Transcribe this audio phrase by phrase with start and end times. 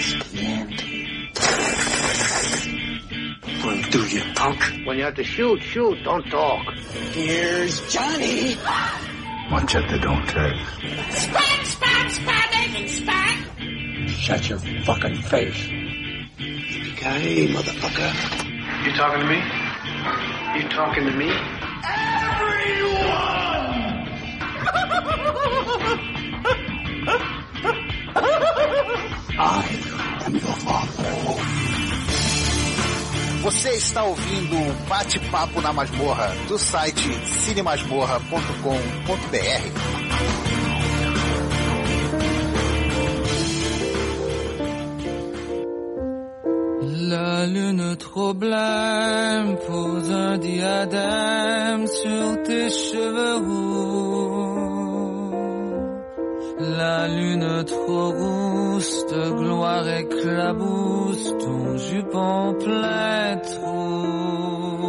[0.00, 0.80] That's the end.
[3.62, 4.62] Run through you, punk.
[4.86, 6.72] When you have to shoot, shoot, don't talk.
[7.12, 8.56] Here's Johnny.
[9.52, 10.54] Watch out they don't tell.
[11.10, 13.44] Spat, spat, spat, and spat.
[14.08, 15.66] Shut your fucking face.
[16.38, 18.10] Yippee-ki-yay, motherfucker.
[18.86, 19.42] You talking to me?
[20.56, 21.30] You talking to me?
[22.40, 23.60] Everyone!
[29.42, 29.89] I am your father.
[33.42, 40.10] Você está ouvindo o Bate-Papo na Masmorra do site cinemasmorra.com.br.
[47.10, 54.59] La lune trop blême pose un diadème sur tes cheveux roux.
[56.80, 64.80] La lune trop rousse de gloire éclabousse ton jupon plein de trous.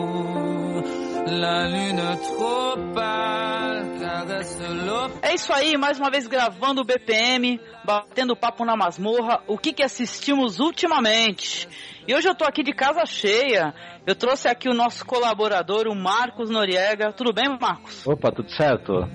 [1.28, 7.60] La lune trop pâle caresse l'eau É isso aí, mais uma vez gravando o BPM,
[7.84, 11.68] batendo papo na masmorra, o que que assistimos ultimamente.
[12.08, 13.74] E hoje eu tô aqui de casa cheia.
[14.08, 17.12] Eu trouxe aqui o nosso colaborador, o Marcos Noriega.
[17.12, 18.08] Tudo bem, Marcos?
[18.08, 19.10] Opa, tudo certo?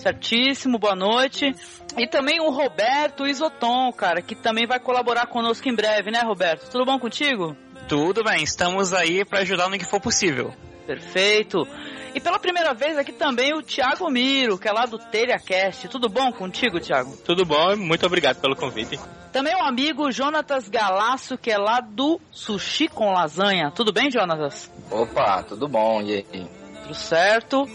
[0.00, 1.54] Certíssimo, boa noite.
[1.98, 6.70] E também o Roberto Isoton, cara, que também vai colaborar conosco em breve, né, Roberto?
[6.70, 7.54] Tudo bom contigo?
[7.86, 10.54] Tudo bem, estamos aí para ajudar no que for possível.
[10.86, 11.68] Perfeito.
[12.14, 15.88] E pela primeira vez aqui também o Thiago Miro, que é lá do TelhaCast.
[15.88, 17.16] Tudo bom contigo, Thiago?
[17.18, 18.98] Tudo bom, muito obrigado pelo convite.
[19.30, 23.70] Também o amigo Jonatas Galasso, que é lá do Sushi com Lasanha.
[23.70, 24.70] Tudo bem, Jonatas?
[24.90, 26.48] Opa, tudo bom, e aí?
[26.82, 27.68] Tudo certo.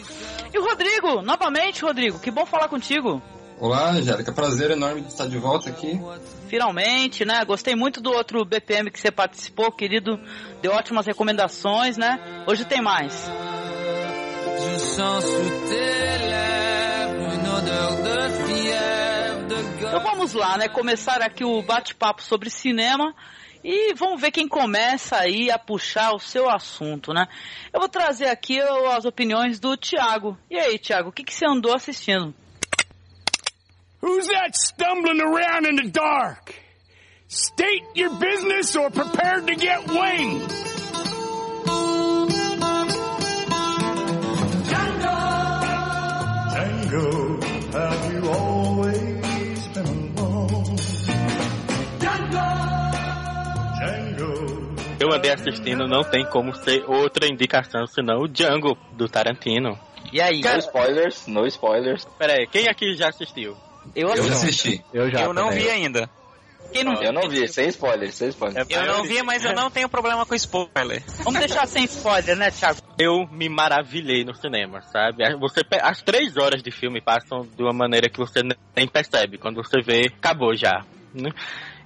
[0.56, 3.22] E o Rodrigo, novamente, Rodrigo, que bom falar contigo.
[3.60, 6.00] Olá, Angélica, prazer enorme de estar de volta aqui.
[6.48, 7.44] Finalmente, né?
[7.44, 10.18] Gostei muito do outro BPM que você participou, querido.
[10.62, 12.46] Deu ótimas recomendações, né?
[12.48, 13.30] Hoje tem mais.
[14.62, 20.70] Je sens sous tes lèvres une odeur de fièvre, de Então vamos lá, né?
[20.70, 23.14] Começar aqui o bate-papo sobre cinema.
[23.68, 27.28] E vamos ver quem começa aí a puxar o seu assunto, né?
[27.74, 30.38] Eu vou trazer aqui as opiniões do Thiago.
[30.52, 32.32] E aí, Thiago, o que, que você andou assistindo?
[34.04, 36.54] Who's that stumbling around in the dark?
[37.28, 40.75] State your business or prepare to get winged.
[55.00, 59.78] Eu andei assistindo, não tem como ser outra indicação senão o Django do Tarantino.
[60.12, 60.42] E aí?
[60.42, 62.06] No spoilers, no spoilers.
[62.18, 63.58] Pera aí, quem aqui já assistiu?
[63.96, 64.34] Eu Eu assisti.
[64.34, 64.86] assisti.
[64.94, 65.22] Eu já.
[65.22, 65.64] eu não também.
[65.64, 66.10] vi ainda.
[66.72, 66.94] Quem não...
[67.02, 68.68] Eu não vi, sem spoilers, sem spoilers.
[68.70, 71.04] Eu não vi, mas eu não tenho problema com spoiler.
[71.24, 72.80] Vamos deixar sem spoiler, né, Thiago?
[72.98, 75.24] Eu me maravilhei no cinema, sabe?
[75.40, 78.42] Você, as três horas de filme passam de uma maneira que você
[78.76, 79.38] nem percebe.
[79.38, 80.84] Quando você vê, acabou já.
[81.14, 81.30] né?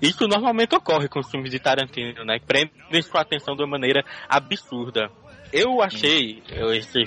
[0.02, 2.40] Isso normalmente ocorre com os filmes de Tarantino, né?
[2.40, 5.10] Prendem sua atenção de uma maneira absurda.
[5.52, 6.44] Eu achei
[6.76, 7.06] esse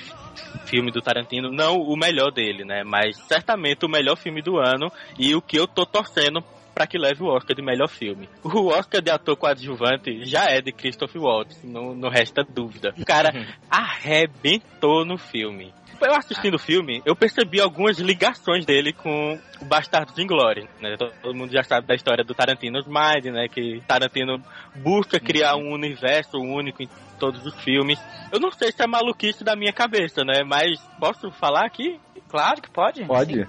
[0.66, 2.82] filme do Tarantino não o melhor dele, né?
[2.84, 6.42] Mas certamente o melhor filme do ano e o que eu tô torcendo
[6.74, 8.28] para que leve o Oscar de melhor filme.
[8.42, 12.94] O Oscar de ator coadjuvante já é de Christopher Waltz, não, não resta dúvida.
[12.98, 13.30] O cara
[13.70, 15.72] arrebentou no filme.
[16.04, 20.96] Eu assistindo o filme, eu percebi algumas ligações dele com o Bastardos Inglórios, né?
[20.96, 23.48] Todo mundo já sabe da história do Tarantino's Mind, né?
[23.48, 24.42] Que Tarantino
[24.76, 27.98] busca criar um universo único em todos os filmes.
[28.32, 30.42] Eu não sei se é maluquice da minha cabeça, né?
[30.44, 32.00] Mas posso falar aqui?
[32.28, 33.04] Claro que pode.
[33.04, 33.46] Pode?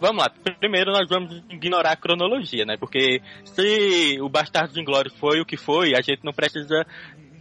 [0.00, 2.76] Vamos lá, primeiro nós vamos ignorar a cronologia, né?
[2.78, 6.86] Porque se o Bastardos Inglórios foi o que foi, a gente não precisa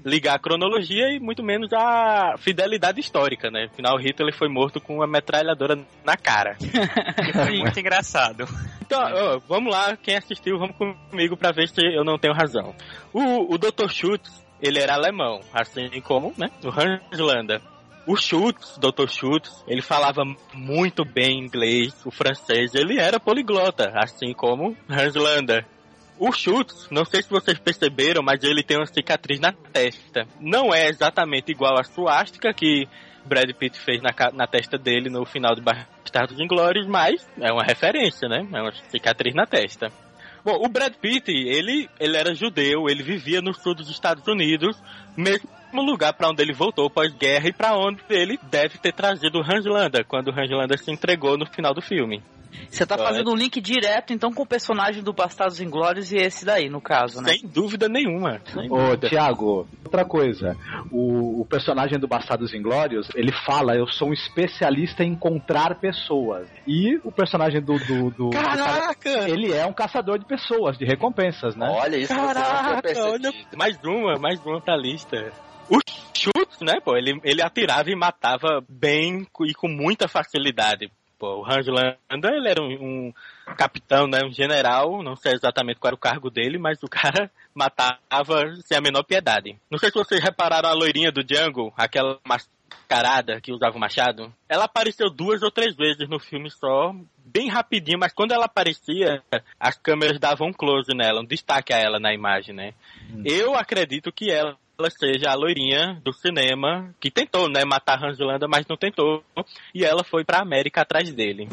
[0.06, 3.70] ligar a cronologia e muito menos a fidelidade histórica, né?
[3.72, 6.58] Afinal, Hitler foi morto com uma metralhadora na cara.
[7.34, 8.46] Foi muito engraçado.
[8.82, 12.74] Então, ó, vamos lá, quem assistiu, vamos comigo pra ver se eu não tenho razão.
[13.14, 13.90] O, o Dr.
[13.90, 17.62] Schutz, ele era alemão, assim como, né, o Hans Landa.
[18.08, 19.08] O Schutz, Dr.
[19.08, 20.24] Schutz, ele falava
[20.54, 25.66] muito bem inglês, o francês, ele era poliglota, assim como Hans Landa.
[26.20, 30.28] O Schutz, não sei se vocês perceberam, mas ele tem uma cicatriz na testa.
[30.38, 32.90] Não é exatamente igual a suástica que
[33.26, 37.64] Brad Pitt fez na, na testa dele no final de Bastardos Inglórios, mas é uma
[37.64, 38.46] referência, né?
[38.52, 39.88] É uma cicatriz na testa.
[40.44, 44.78] Bom, o Brad Pitt, ele, ele era judeu, ele vivia no sul dos Estados Unidos,
[45.16, 49.42] mesmo lugar para onde ele voltou pós-guerra e para onde ele deve ter trazido o
[49.42, 52.22] Hans Landa, quando o Hans Landa se entregou no final do filme.
[52.70, 56.46] Você tá fazendo um link direto, então, com o personagem do Bastardos Inglórios e esse
[56.46, 57.34] daí, no caso, né?
[57.34, 58.40] Sem dúvida nenhuma.
[58.46, 59.10] Sem Ô, dúvida.
[59.10, 60.56] Tiago, outra coisa.
[60.92, 66.48] O, o personagem do Bastardos Inglórios, ele fala, eu sou um especialista em encontrar pessoas.
[66.68, 67.78] E o personagem do...
[67.80, 69.26] do, do Caraca!
[69.26, 71.68] do- ele é um caçador de pessoas, de recompensas, né?
[71.70, 75.32] Olha, isso Caraca, olha, mais uma, mais uma pra lista.
[75.70, 75.80] O
[76.16, 80.92] chute, né, pô, ele, ele atirava e matava bem e com muita facilidade.
[81.20, 83.14] Pô, o Hans Landa, ele era um, um
[83.58, 87.30] capitão, né, um general, não sei exatamente qual era o cargo dele, mas o cara
[87.54, 89.60] matava sem a menor piedade.
[89.70, 94.34] Não sei se vocês repararam a loirinha do Django, aquela mascarada que usava o machado.
[94.48, 99.22] Ela apareceu duas ou três vezes no filme só, bem rapidinho, mas quando ela aparecia,
[99.60, 102.74] as câmeras davam um close nela, um destaque a ela na imagem, né?
[103.26, 108.18] Eu acredito que ela ela seja a loirinha do cinema que tentou, né, matar Hans
[108.18, 109.22] Landa, mas não tentou,
[109.76, 111.50] e ela foi pra América atrás dele.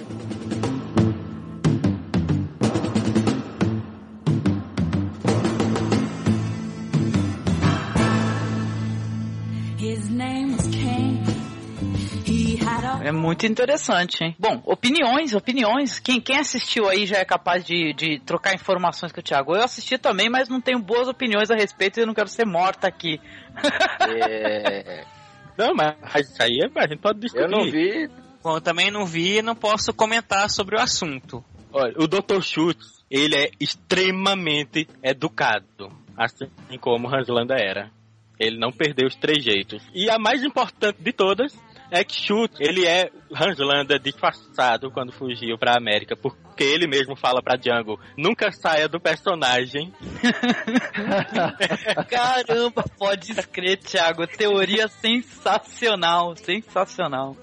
[13.07, 14.35] É muito interessante, hein?
[14.37, 16.01] Bom, opiniões, opiniões.
[16.01, 19.55] Quem, quem assistiu aí já é capaz de, de trocar informações com o Thiago.
[19.55, 22.45] Eu assisti também, mas não tenho boas opiniões a respeito e eu não quero ser
[22.45, 23.21] morta aqui.
[24.01, 25.05] É,
[25.57, 27.45] Não, mas isso aí a gente pode discutir.
[27.45, 28.11] eu não vi.
[28.43, 31.45] Bom, eu também não vi e não posso comentar sobre o assunto.
[31.73, 32.43] Olha, o Dr.
[32.43, 36.49] Schultz, ele é extremamente educado, assim
[36.81, 37.89] como Hans Landa era.
[38.39, 39.81] Ele não perdeu os trejeitos.
[39.95, 41.57] E a mais importante de todas
[41.91, 47.17] é que Schultz, ele é Hans Landa disfarçado quando fugiu pra América, porque ele mesmo
[47.17, 49.93] fala pra Django, nunca saia do personagem.
[52.09, 54.27] Caramba, pode escrever, Thiago.
[54.27, 57.37] Teoria sensacional, sensacional.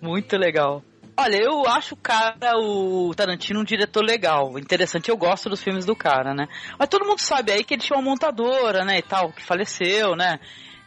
[0.00, 0.82] Muito legal.
[1.20, 5.08] Olha, eu acho o cara, o Tarantino, um diretor legal, interessante.
[5.08, 6.46] Eu gosto dos filmes do cara, né?
[6.78, 10.14] Mas todo mundo sabe aí que ele tinha uma montadora, né, e tal, que faleceu,
[10.14, 10.38] né?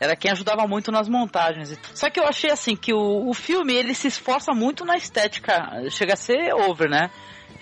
[0.01, 1.71] Era quem ajudava muito nas montagens.
[1.71, 1.77] e.
[1.93, 5.69] Só que eu achei assim que o, o filme ele se esforça muito na estética,
[5.91, 7.11] chega a ser over, né?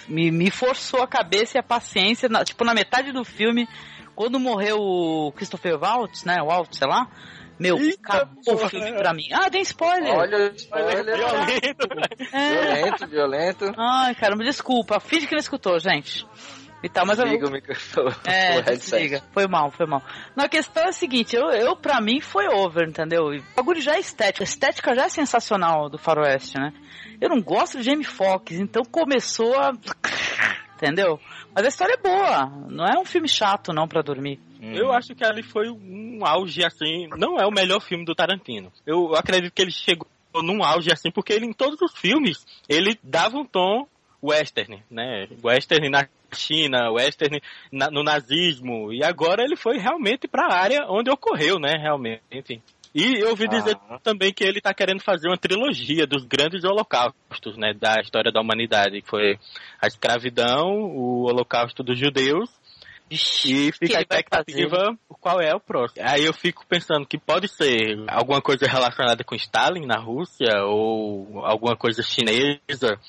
[0.07, 3.67] Me, me forçou a cabeça e a paciência, na- tipo na metade do filme,
[4.15, 6.37] quando morreu o Christopher Waltz, né?
[6.41, 7.07] Waltz, sei lá.
[7.59, 8.69] Meu, acabou o porra.
[8.69, 9.27] filme pra mim.
[9.33, 10.15] Ah, tem spoiler.
[10.15, 11.03] Olha, spoiler.
[11.17, 11.87] Violento.
[12.31, 12.49] É.
[12.53, 13.73] Violento, violento.
[13.77, 14.97] Ai, caramba, desculpa.
[15.01, 16.25] Finge que não escutou, gente.
[16.81, 18.15] E tal, mas eu, Liga o microfone.
[18.25, 19.21] É, desliga.
[19.33, 20.01] Foi mal, foi mal.
[20.35, 23.27] Na questão é a seguinte, eu, eu pra mim foi over, entendeu?
[23.27, 24.43] O bagulho já é estética.
[24.43, 26.73] A estética já é sensacional do faroeste, né?
[27.19, 29.73] Eu não gosto de Jamie Foxx, então começou a...
[30.75, 31.19] Entendeu?
[31.53, 32.45] Mas a história é boa.
[32.69, 34.39] Não é um filme chato, não, pra dormir.
[34.61, 37.07] Eu acho que ali foi um auge assim.
[37.17, 38.71] Não é o melhor filme do Tarantino.
[38.85, 42.97] Eu acredito que ele chegou num auge assim, porque ele em todos os filmes ele
[43.03, 43.87] dava um tom
[44.21, 45.27] western, né?
[45.43, 48.93] Western na China, western na- no nazismo.
[48.93, 51.73] E agora ele foi realmente para a área onde ocorreu, né?
[51.79, 52.61] Realmente.
[52.93, 57.55] E eu ouvi dizer também que ele tá querendo fazer uma trilogia dos grandes holocaustos,
[57.55, 57.73] né?
[57.73, 59.01] Da história da humanidade.
[59.01, 59.39] Que foi
[59.81, 62.49] a escravidão, o holocausto dos judeus
[63.11, 66.03] e fica a expectativa qual é o próximo.
[66.07, 71.43] Aí eu fico pensando que pode ser alguma coisa relacionada com Stalin na Rússia ou
[71.45, 72.99] alguma coisa chinesa.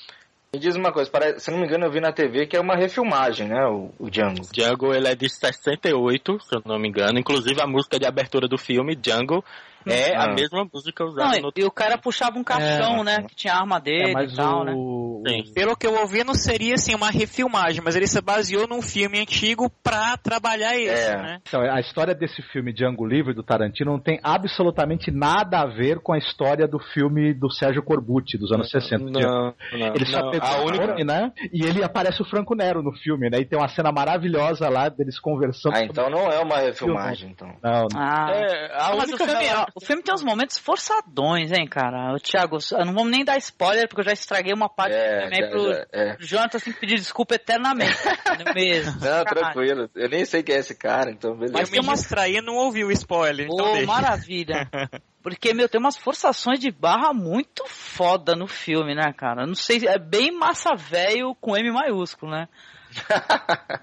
[0.53, 2.59] Me diz uma coisa, parece, se não me engano eu vi na TV que é
[2.59, 4.41] uma refilmagem, né, o, o Django.
[4.51, 7.17] Django ele é de 68, se eu não me engano.
[7.17, 9.45] Inclusive a música de abertura do filme, Django,
[9.87, 10.33] é a Ah.
[10.33, 13.03] mesma música usada Não, no e o cara puxava um caixão, É.
[13.03, 13.23] né?
[13.27, 14.73] Que tinha a arma dele É, mas e tal, né?
[14.75, 15.23] o...
[15.27, 15.53] Sim.
[15.53, 19.19] Pelo que eu ouvi, não seria assim uma refilmagem, mas ele se baseou num filme
[19.19, 21.15] antigo pra trabalhar isso, É.
[21.17, 21.39] né?
[21.47, 25.99] Então, a história desse filme Django Livre do Tarantino não tem absolutamente nada a ver
[25.99, 29.05] com a história do filme do Sérgio Corbucci dos anos 60.
[29.05, 30.31] Não, não, Ele só não.
[30.31, 30.87] pegou A o única...
[30.87, 31.31] nome, né?
[31.53, 33.39] E ele aparece o Franco Nero no filme, né?
[33.39, 35.75] E tem uma cena maravilhosa lá deles conversando.
[35.75, 37.47] Ah, então não é uma refilmagem, então.
[37.63, 38.01] Não, não.
[38.01, 41.65] Ah, É, a Mas o única filme, ó, o filme tem uns momentos forçadões, hein,
[41.67, 42.13] cara?
[42.13, 44.97] O Thiago, eu não vamos nem dar spoiler, porque eu já estraguei uma parte do
[44.99, 46.17] É, filme aí já- pro já- é.
[46.19, 47.91] Jonathan assim, pedir desculpa eternamente.
[48.45, 48.93] não é mesmo?
[48.93, 49.25] Não, Caralho.
[49.25, 49.89] tranquilo.
[49.95, 51.53] Eu nem sei quem é esse cara, então beleza.
[51.53, 53.47] Mas eu me distraí e não ouvi o spoiler.
[53.49, 54.69] Ô, então maravilha.
[55.23, 59.45] Porque, meu, tem umas forçações de barra muito foda no filme, né, cara?
[59.45, 62.47] Não sei, é bem massa velho com M maiúsculo, né?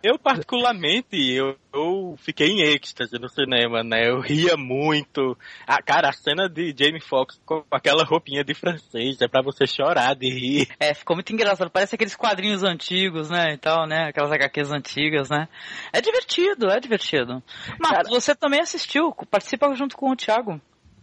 [0.03, 4.09] Eu, particularmente, eu, eu fiquei em êxtase no cinema, né?
[4.09, 5.37] Eu ria muito.
[5.67, 9.67] Ah, cara, a cena de Jamie Foxx com aquela roupinha de francês é pra você
[9.67, 10.69] chorar de rir.
[10.79, 11.71] É, ficou muito engraçado.
[11.71, 14.09] Parece aqueles quadrinhos antigos, né, e tal, né?
[14.09, 15.49] Aquelas HQs antigas, né?
[15.93, 17.43] É divertido, é divertido.
[17.79, 20.61] Mas você também assistiu, participa junto com o Thiago.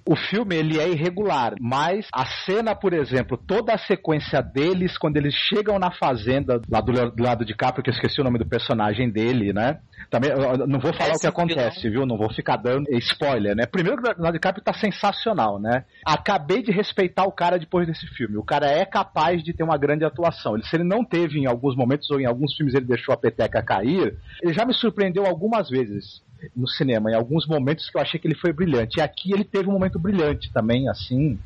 [0.08, 5.18] O filme ele é irregular, mas a cena, por exemplo, toda a sequência deles quando
[5.18, 8.38] eles chegam na fazenda lá do, do lado de cá, porque eu esqueci o nome
[8.38, 9.80] do personagem dele, né?
[10.12, 10.30] Também
[10.68, 12.06] não vou falar é o que acontece, viu?
[12.06, 13.66] Não vou ficar dando spoiler, né?
[13.66, 15.86] Primeiro que o Leonardo DiCaprio tá sensacional, né?
[16.06, 18.38] Acabei de respeitar o cara depois desse filme.
[18.38, 20.56] O cara é capaz de ter uma grande atuação.
[20.56, 23.18] Ele, se ele não teve em alguns momentos ou em alguns filmes ele deixou a
[23.18, 26.24] peteca cair, ele já me surpreendeu algumas vezes
[26.56, 29.00] no cinema, em alguns momentos que eu achei que ele foi brilhante.
[29.00, 31.40] E aqui ele teve um momento brilhante também, assim,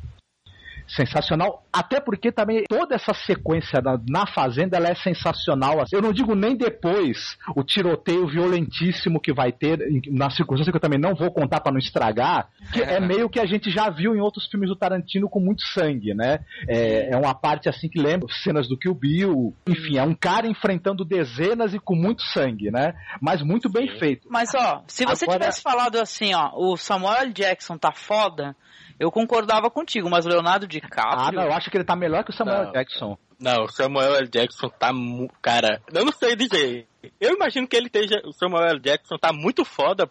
[0.94, 1.64] sensacional.
[1.72, 5.84] Até porque também toda essa sequência na, na Fazenda ela é sensacional.
[5.92, 9.78] Eu não digo nem depois o tiroteio violentíssimo que vai ter,
[10.10, 13.40] na circunstância que eu também não vou contar para não estragar, que é meio que
[13.40, 16.40] a gente já viu em outros filmes do Tarantino com muito sangue, né?
[16.68, 19.54] É, é uma parte assim que lembra cenas do Kill Bill.
[19.66, 22.94] Enfim, é um cara enfrentando dezenas e com muito sangue, né?
[23.20, 24.26] Mas muito bem feito.
[24.30, 25.38] Mas ó, se você Agora...
[25.38, 28.56] tivesse falado assim, ó, o Samuel Jackson tá foda,
[29.00, 31.18] eu concordava contigo, mas o Leonardo DiCaprio.
[31.18, 32.72] Ah, não, eu acho que ele tá melhor que o Samuel Não.
[32.72, 33.18] Jackson.
[33.40, 34.28] Não, o Samuel L.
[34.28, 34.92] Jackson tá.
[34.92, 36.86] mu- Cara, eu não sei dizer.
[37.18, 38.20] Eu imagino que ele esteja.
[38.26, 38.80] O Samuel L.
[38.80, 40.08] Jackson tá muito foda.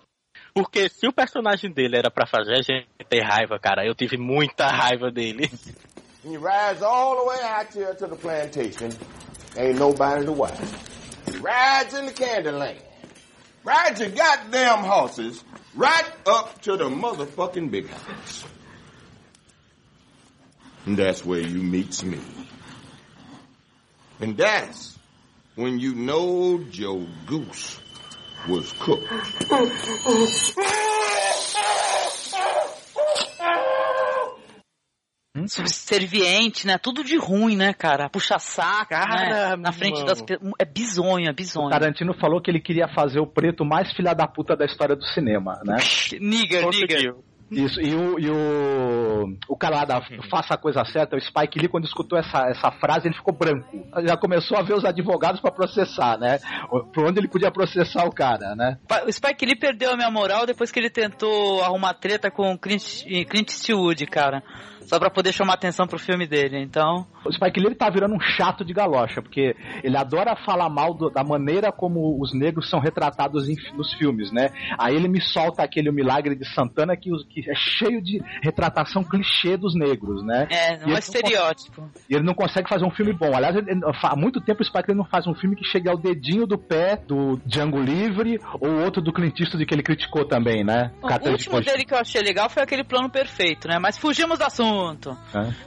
[0.54, 4.18] Porque se o personagem dele era pra fazer a gente ter raiva, cara, eu tive
[4.18, 5.48] muita raiva dele.
[6.26, 8.90] You rides all the way out here to the plantation.
[9.56, 10.58] Ain't nobody to watch.
[11.40, 12.82] Rides in the candy land.
[13.64, 18.44] Rides your goddamn horses right up to the motherfucking big house.
[20.90, 22.20] And that's where you meets me.
[24.20, 24.98] And that's
[25.54, 27.80] when you know Joe Goose
[28.48, 29.08] was cooked.
[35.46, 36.80] Subserviente, né?
[36.80, 38.10] Tudo de ruim, né, cara?
[38.10, 39.56] Puxa saco, Cara, né?
[39.58, 40.08] Na frente mano.
[40.08, 40.54] das pessoas.
[40.58, 41.70] É bizonho, é bizonho.
[41.70, 45.04] Tarantino falou que ele queria fazer o preto mais filha da puta da história do
[45.04, 45.78] cinema, né?
[46.20, 47.29] Nigger, nigger.
[47.52, 51.68] Isso, e o, e o, o cara da Faça a Coisa Certa, o Spike Lee,
[51.68, 53.66] quando escutou essa, essa frase, ele ficou branco.
[54.06, 56.40] Já começou a ver os advogados pra processar, né?
[56.94, 58.78] Por onde ele podia processar o cara, né?
[59.08, 62.58] O Spike Lee perdeu a minha moral depois que ele tentou arrumar treta com o
[62.58, 64.44] Clint, Clint Eastwood, cara.
[64.90, 67.06] Só pra poder chamar atenção pro filme dele, então...
[67.24, 70.96] O Spike Lee ele tá virando um chato de galocha, porque ele adora falar mal
[70.96, 74.50] do- da maneira como os negros são retratados em nos filmes, né?
[74.80, 79.04] Aí ele me solta aquele O Milagre de Santana que, que é cheio de retratação
[79.04, 80.48] clichê dos negros, né?
[80.50, 81.88] É, não estereótipo.
[82.10, 83.36] E ele não consegue fazer um filme bom.
[83.36, 83.70] Aliás, ele-
[84.02, 86.58] há muito tempo o Spike Lee não faz um filme que chegue ao dedinho do
[86.58, 90.92] pé do Django Livre ou outro do Clint Eastwood que ele criticou também, né?
[91.04, 93.78] O de último Cogi- dele que eu achei legal foi aquele plano perfeito, né?
[93.78, 94.79] Mas fugimos do assunto.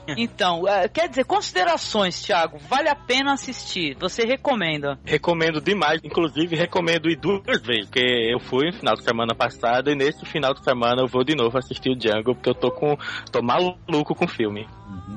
[0.07, 0.13] É.
[0.17, 2.57] Então, é, quer dizer, considerações, Thiago.
[2.69, 3.95] Vale a pena assistir.
[3.99, 4.99] Você recomenda.
[5.05, 9.89] Recomendo demais, inclusive recomendo ir duas vezes, porque eu fui no final de semana passado
[9.89, 12.71] e nesse final de semana eu vou de novo assistir o Django, porque eu tô
[12.71, 12.97] com
[13.31, 14.67] tô maluco com o filme.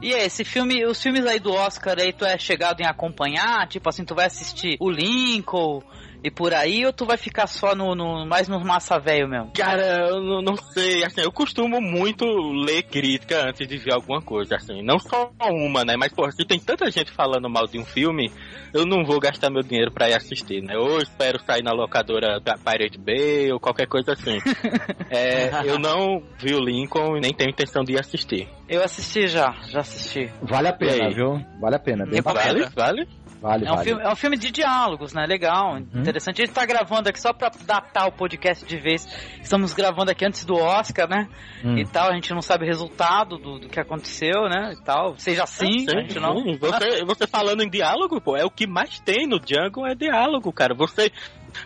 [0.03, 3.67] E aí, esse filme, os filmes aí do Oscar aí, tu é chegado em acompanhar?
[3.69, 5.83] Tipo assim, tu vai assistir o Lincoln
[6.27, 9.53] e por aí, ou tu vai ficar só no, no mais no massa velho mesmo?
[9.57, 14.21] Cara, eu não, não sei, assim, eu costumo muito ler crítica antes de ver alguma
[14.21, 17.79] coisa, assim, não só uma, né, mas, pô, se tem tanta gente falando mal de
[17.79, 18.33] um filme,
[18.75, 21.71] eu não vou gastar meu dinheiro pra ir assistir, né, ou eu espero sair na
[21.71, 24.39] locadora da Pirate Bay ou qualquer coisa assim.
[25.09, 28.49] é, eu não vi o Lincoln e nem tenho intenção de ir assistir.
[28.69, 30.29] Eu assisti já, já assisti.
[30.43, 31.41] Vale a pena, viu?
[31.61, 32.05] Vale a pena.
[32.05, 32.69] Bem bacana.
[32.75, 33.07] Vale?
[33.41, 33.85] Vale, É um, vale.
[33.85, 35.27] filme, é um filme de diálogos, né?
[35.27, 36.16] Legal, interessante.
[36.17, 39.07] A gente tá gravando aqui só pra datar o podcast de vez.
[39.43, 41.29] Estamos gravando aqui antes do Oscar, né?
[41.63, 41.77] Hum.
[41.77, 44.73] E tal, a gente não sabe o resultado do, do que aconteceu, né?
[44.73, 45.19] E tal.
[45.19, 46.43] Seja assim, Sim, a gente não.
[46.43, 46.57] sim.
[46.57, 50.53] Você, você falando em diálogo, pô, é o que mais tem no Django é diálogo,
[50.53, 50.75] cara.
[50.75, 51.13] Você,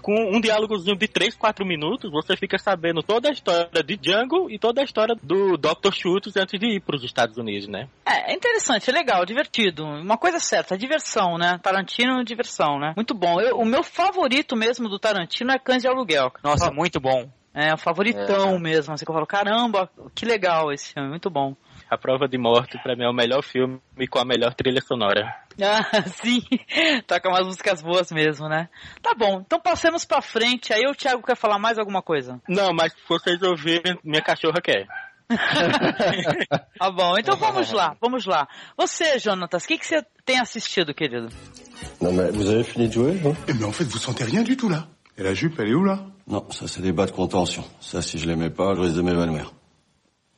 [0.02, 4.50] com um diálogozinho de 3, 4 minutos, você fica sabendo toda a história de Django
[4.50, 5.92] e toda a história do Dr.
[5.92, 7.88] Schultz antes de ir pros Estados Unidos, né?
[8.06, 9.84] É, é interessante, é legal, divertido.
[9.84, 11.58] Uma coisa certa, diversão, né?
[11.62, 12.92] Tarantino, diversão, né?
[12.96, 13.40] Muito bom.
[13.40, 16.32] Eu- o meu favorito mesmo do Tarantino é Cães de Aluguel.
[16.42, 17.28] Nossa, muito bom.
[17.52, 18.94] É, o favoritão mesmo.
[18.94, 21.56] Assim que eu falo, caramba, que legal esse filme, muito bom.
[21.90, 25.34] A Prova de Morte, pra mim, é o melhor filme com a melhor trilha sonora.
[25.60, 26.40] Ah, sim.
[27.06, 28.68] Toca umas músicas boas mesmo, né?
[29.02, 30.72] Tá bom, então passemos pra frente.
[30.72, 32.40] Aí o Thiago quer falar mais alguma coisa?
[32.48, 34.86] Não, mas se vocês ouvirem, minha cachorra quer.
[36.78, 38.48] Tá bom, então vamos lá, vamos lá.
[38.76, 41.28] Você, Jonatas, o que, que você tem assistido, querido?
[42.00, 44.42] Non mais vous avez fini de jouer, non Eh, Mais en fait, vous sentez rien
[44.42, 44.86] du tout là.
[45.16, 47.64] Et la jupe, elle est où là Non, ça c'est des bas de contention.
[47.80, 49.52] Ça, si je les mets pas, je risque de m'évanouir.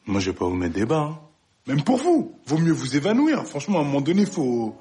[0.06, 1.08] Moi, je vais pas vous mettre des bas.
[1.10, 1.18] hein.
[1.66, 2.34] Même pour vous.
[2.46, 3.44] Vaut mieux vous évanouir.
[3.46, 4.74] Franchement, à un moment donné, faut.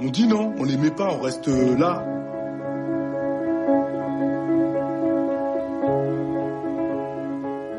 [0.00, 2.04] On dit non, on les met pas, on reste là.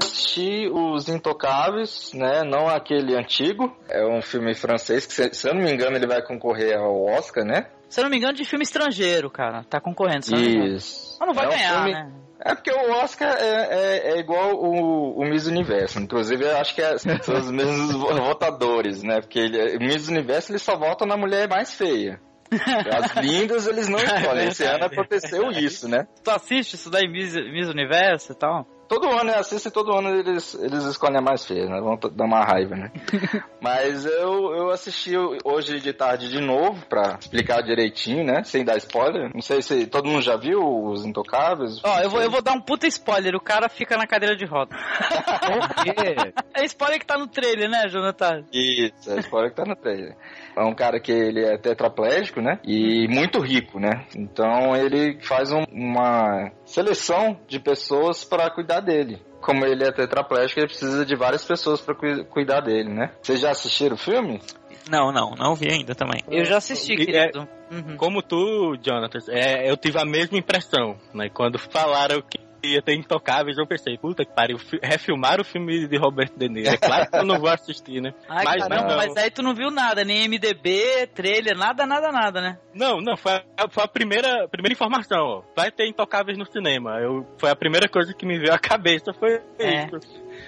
[0.02, 2.44] assisti os Intocáveis, né?
[2.44, 3.76] Não aquele antigo.
[3.90, 7.06] É um filme francês que, se, se eu não me engano, ele vai concorrer ao
[7.06, 7.68] Oscar, né?
[7.90, 9.64] Se eu não me engano, de filme estrangeiro, cara.
[9.64, 10.42] Tá concorrendo, se não.
[10.42, 11.18] Isso.
[11.20, 12.12] Mas não vai É um ganhar, filme- né?
[12.42, 16.00] É porque o Oscar é, é, é igual o, o Miss Universo.
[16.00, 19.20] Inclusive, eu acho que é- são os mesmos vo- votadores, né?
[19.20, 22.20] Porque ele, o Miss Universo ele só vota na mulher mais feia.
[22.52, 24.48] As lindas eles não escolhem.
[24.48, 26.08] Esse ano aconteceu isso, né?
[26.24, 28.66] Tu assiste isso daí, Miss, Miss Universo e tal?
[28.90, 31.80] Todo ano, eu assisto e todo ano eles, eles escolhem a mais feia, né?
[31.80, 32.92] Vão dar uma raiva, né?
[33.62, 35.12] Mas eu, eu assisti
[35.44, 38.44] hoje de tarde de novo pra explicar direitinho, né?
[38.44, 39.30] Sem dar spoiler.
[39.32, 41.80] Não sei se todo mundo já viu os Intocáveis.
[41.84, 43.36] Ó, eu vou, eu vou dar um puta spoiler.
[43.36, 44.76] O cara fica na cadeira de roda.
[46.56, 48.44] é spoiler que tá no trailer, né, Jonathan?
[48.52, 50.16] Isso, é spoiler que tá no trailer.
[50.58, 52.60] É um cara que ele é tetraplégico, né?
[52.66, 54.06] E muito rico, né?
[54.16, 59.22] Então ele faz um- uma seleção de pessoas para cuidar dele.
[59.42, 61.96] Como ele é tetraplégico, ele precisa de várias pessoas para
[62.26, 63.12] cuidar dele, né?
[63.22, 64.42] Vocês já assistiram o filme?
[64.90, 66.22] Não, não, não vi ainda também.
[66.30, 67.18] Eu já assisti, querido.
[67.42, 71.30] é- Como tu, Jonathan, é, eu tive a mesma impressão, né?
[71.30, 75.88] Quando falaram que ia ter Intocáveis, eu pensei, puta que pariu, fi- refilmar o filme
[75.88, 76.70] de Roberto De Niro.
[76.70, 78.14] É claro que eu não vou assistir, né?
[78.28, 78.98] Ai, mas caramba, não.
[78.98, 82.58] mas aí tu não viu nada, nem MDB, trailer, nada, nada, nada, né?
[82.74, 85.42] Não, não, foi a, foi a primeira, primeira informação, ó.
[85.56, 87.00] Vai ter Intocáveis no cinema.
[87.00, 89.86] Eu, foi a primeira coisa que me veio à cabeça, foi É.
[89.86, 90.00] isso.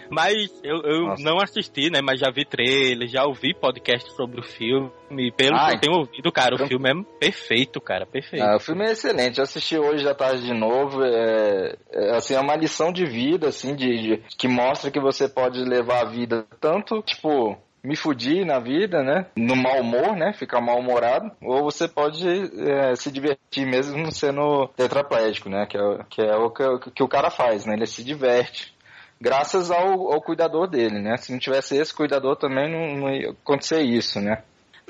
[0.09, 2.01] Mas eu, eu não assisti, né?
[2.01, 4.91] Mas já vi trailer, já ouvi podcast sobre o filme.
[5.19, 8.43] E pelo Ah, que eu tenho ouvido, cara, o filme é perfeito, cara, perfeito.
[8.43, 9.37] Ah, o filme é excelente.
[9.37, 11.03] Eu assisti hoje à tarde de novo.
[11.03, 15.27] É, é, assim, é uma lição de vida, assim, de, de- que mostra que você
[15.27, 19.25] pode levar a vida tanto, tipo, me fudir na vida, né?
[19.35, 20.33] No mau humor, né?
[20.33, 21.31] Ficar mal-humorado.
[21.41, 25.65] Ou você pode é, se divertir mesmo sendo tetraplégico, né?
[25.65, 27.73] Que é, que é o que, que o cara faz, né?
[27.73, 28.73] Ele se diverte.
[29.19, 31.15] Graças ao, ao cuidador dele, né?
[31.17, 34.41] Se não tivesse esse cuidador também não, não ia acontecer isso, né?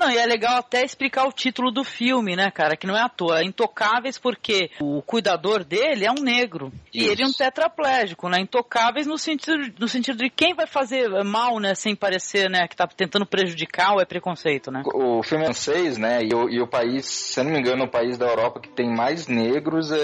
[0.02, 2.76] Não, e é legal até explicar o título do filme, né, cara?
[2.76, 3.38] Que não é à toa.
[3.38, 6.72] É Intocáveis porque o cuidador dele é um negro.
[6.92, 7.12] E Isso.
[7.12, 8.40] ele é um tetraplégico, né?
[8.40, 11.76] Intocáveis no sentido, no sentido de quem vai fazer mal, né?
[11.76, 12.66] Sem parecer, né?
[12.66, 14.82] Que tá tentando prejudicar ou é preconceito, né?
[14.92, 16.18] O filme é francês, né?
[16.24, 18.70] E o, e o país, se eu não me engano, o país da Europa que
[18.70, 19.98] tem mais negros é,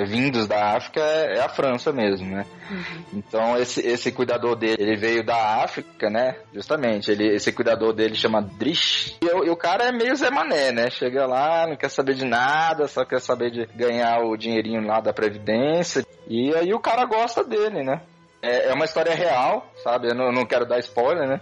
[0.00, 2.46] é, vindos da África é, é a França mesmo, né?
[3.12, 6.36] Então esse, esse cuidador dele, ele veio da África, né?
[6.54, 9.18] Justamente, ele, esse cuidador dele chama Drish.
[9.22, 10.90] E, e o cara é meio Zé Mané, né?
[10.90, 15.00] Chega lá, não quer saber de nada, só quer saber de ganhar o dinheirinho lá
[15.00, 16.04] da Previdência.
[16.28, 18.02] E aí o cara gosta dele, né?
[18.42, 20.08] É, é uma história real, sabe?
[20.08, 21.40] Eu não, não quero dar spoiler, né?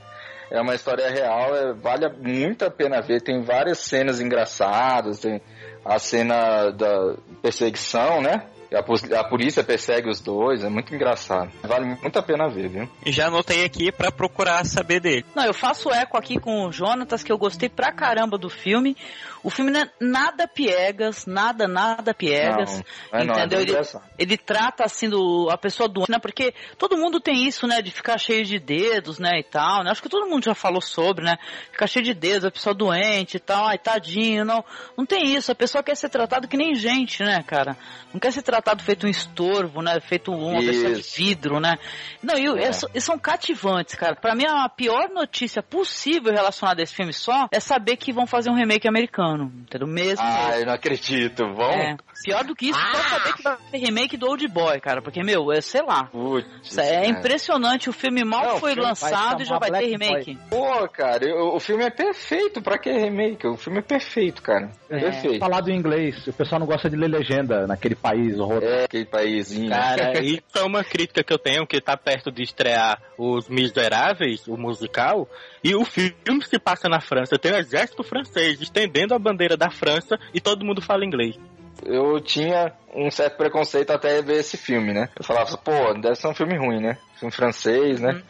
[0.50, 3.20] É uma história real, é- vale muito a pena ver.
[3.20, 5.40] Tem várias cenas engraçadas, tem
[5.84, 8.46] a cena da perseguição, né?
[8.74, 11.50] A, a polícia persegue os dois, é muito engraçado.
[11.62, 12.88] Vale muito a pena ver, viu?
[13.04, 15.24] E já anotei aqui pra procurar saber dele.
[15.34, 18.96] Não, eu faço eco aqui com o Jonatas, que eu gostei pra caramba do filme.
[19.42, 22.82] O filme não é nada piegas, nada, nada piegas.
[23.12, 23.60] Não, é não, é entendeu?
[23.60, 23.72] ele,
[24.18, 26.18] ele trata assim do, a pessoa doente, né?
[26.18, 27.82] Porque todo mundo tem isso, né?
[27.82, 29.40] De ficar cheio de dedos, né?
[29.40, 29.90] E tal, né?
[29.90, 31.38] Acho que todo mundo já falou sobre, né?
[31.72, 34.64] Ficar cheio de dedos, a pessoa doente e tal, ai, tadinho, não.
[34.96, 35.50] Não tem isso.
[35.50, 37.76] A pessoa quer ser tratada que nem gente, né, cara?
[38.12, 39.98] Não quer ser tratado feito um estorvo, né?
[40.00, 41.76] Feito pessoa de vidro, né?
[42.22, 42.68] Não, e, É.
[42.68, 44.14] é- são cativantes, cara.
[44.14, 48.26] Pra mim, a pior notícia possível relacionada a esse filme só é saber que vão
[48.26, 49.88] fazer um remake americano, entendeu?
[49.88, 50.24] Mesmo.
[50.24, 51.70] Ah, eu não acredito, vão?
[51.72, 51.96] É.
[52.24, 55.02] Pior do que isso, só saber que vai ter remake do Old Boy, cara.
[55.02, 56.04] Porque, meu, é, sei lá.
[56.04, 57.06] Putz, é cara.
[57.06, 57.88] impressionante.
[57.90, 60.38] O filme mal Não, foi filme lançado e já vai ter Black remake.
[60.48, 62.62] Pô, cara, eu- o filme é perfeito.
[62.62, 63.46] Pra que remake?
[63.46, 64.70] O filme é perfeito, cara.
[64.88, 65.38] É, Perfeito.
[65.38, 68.66] Falado em inglês, o pessoal não gosta de ler legenda naquele país horroroso.
[68.66, 69.70] É, aquele paísinho.
[69.70, 74.46] Cara, isso é uma crítica que eu tenho, que tá perto de estrear Os Miseráveis,
[74.46, 75.26] o musical,
[75.64, 77.38] e o filme se passa na França.
[77.38, 81.36] Tem o exército francês estendendo a bandeira da França e todo mundo fala inglês.
[81.84, 85.08] Eu tinha um certo preconceito até ver esse filme, né?
[85.16, 86.98] Eu falava, pô, deve ser um filme ruim, né?
[87.18, 88.22] Filme francês, né?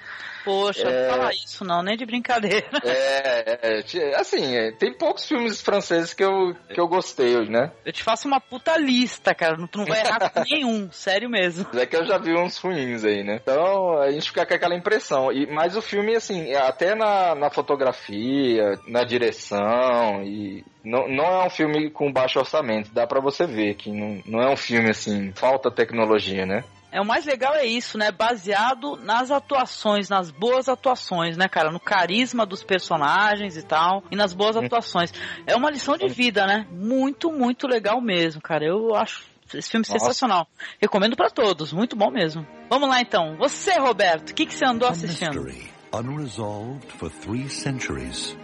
[0.44, 1.08] Poxa, É.
[1.08, 2.66] não fala isso não, nem de brincadeira.
[2.84, 7.70] É, é, assim, é, tem poucos filmes franceses que eu, que eu gostei, né?
[7.84, 9.56] Eu te faço uma puta lista, cara.
[9.70, 11.66] Tu não vai errar com nenhum, sério mesmo.
[11.74, 13.38] É que eu já vi uns ruins aí, né?
[13.42, 15.32] Então a gente fica com aquela impressão.
[15.32, 21.46] E, mas o filme, assim, até na, na fotografia, na direção, e não, não é
[21.46, 22.90] um filme com baixo orçamento.
[22.92, 26.64] Dá pra você ver que não, não é um filme assim, falta tecnologia, né?
[26.92, 28.12] É, o mais legal é isso, né?
[28.12, 31.70] Baseado nas atuações, nas boas atuações, né, cara?
[31.70, 35.12] No carisma dos personagens e tal, e nas boas atuações.
[35.46, 36.66] É uma lição de vida, né?
[36.70, 38.64] Muito, muito legal mesmo, cara.
[38.64, 39.24] Eu acho
[39.54, 39.98] esse filme Nossa.
[39.98, 40.46] sensacional.
[40.80, 42.46] Recomendo pra todos, muito bom mesmo.
[42.68, 43.36] Vamos lá então.
[43.38, 45.50] Você, Roberto, o que, que você andou assistindo?
[45.92, 48.34] unresolved for three centuries,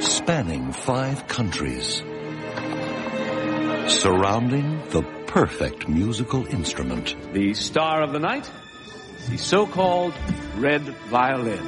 [0.00, 2.02] spanning five countries,
[3.88, 7.14] surrounding the perfect musical instrument.
[7.32, 8.50] The star of the night,
[9.28, 10.14] the so-called
[10.56, 11.62] red violin.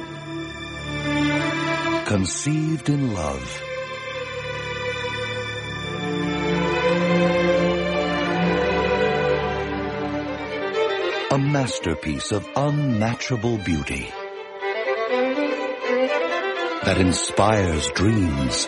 [2.05, 3.61] Conceived in love.
[11.31, 14.11] A masterpiece of unmatchable beauty
[16.83, 18.67] that inspires dreams.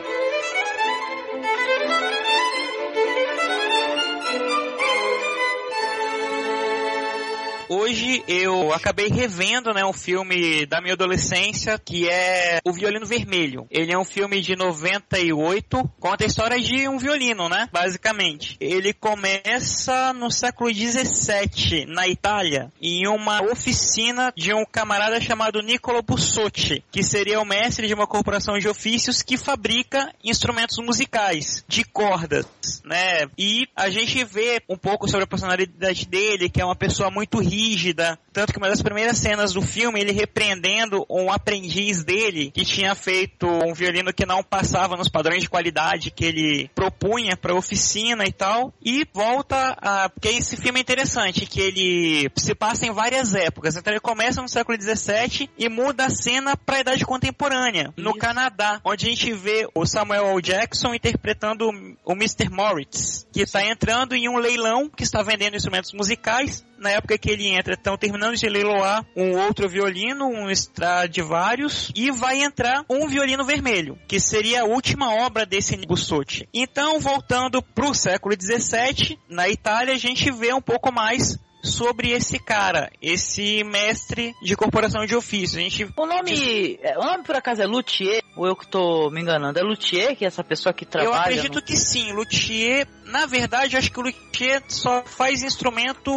[8.72, 13.68] Eu acabei revendo, né, um filme da minha adolescência que é O Violino Vermelho.
[13.70, 18.56] Ele é um filme de 98, conta a história de um violino, né, basicamente.
[18.62, 26.02] Ele começa no século 17 na Itália, em uma oficina de um camarada chamado Niccolo
[26.02, 31.84] Bussotti, que seria o mestre de uma corporação de ofícios que fabrica instrumentos musicais de
[31.84, 32.46] cordas,
[32.86, 33.28] né?
[33.38, 37.40] E a gente vê um pouco sobre a personalidade dele, que é uma pessoa muito
[37.40, 42.64] rígida, tanto que uma das primeiras cenas do filme ele repreendendo um aprendiz dele que
[42.64, 47.56] tinha feito um violino que não passava nos padrões de qualidade que ele propunha para
[47.56, 52.86] oficina e tal, e volta a porque esse filme é interessante, que ele se passa
[52.86, 53.76] em várias épocas.
[53.76, 58.14] Então ele começa no século 17 e muda a cena para a idade contemporânea, no
[58.14, 60.42] Canadá, onde a gente vê o Samuel L.
[60.42, 61.68] Jackson interpretando
[62.06, 62.50] o Mr.
[62.50, 66.64] Moritz, que está entrando em um leilão que está vendendo instrumentos musicais.
[66.82, 72.10] Na época que ele entra, estão terminando de leiloar um outro violino, um Stradivarius, e
[72.12, 76.50] vai entrar um violino vermelho, que seria a última obra desse Bussotti.
[76.54, 82.10] Então, voltando para o século 17, na Itália, a gente vê um pouco mais sobre
[82.10, 85.60] esse cara, esse mestre de corporação de ofício.
[85.60, 88.24] A gente O nome, é, o nome por acaso é Luthier?
[88.36, 89.60] Ou eu que tô me enganando?
[89.60, 91.10] É Luthier, que é essa pessoa que trabalha?
[91.10, 95.44] Eu acredito no- que sim, luthier, na verdade, eu acho que o luthier só faz
[95.44, 96.12] instrumento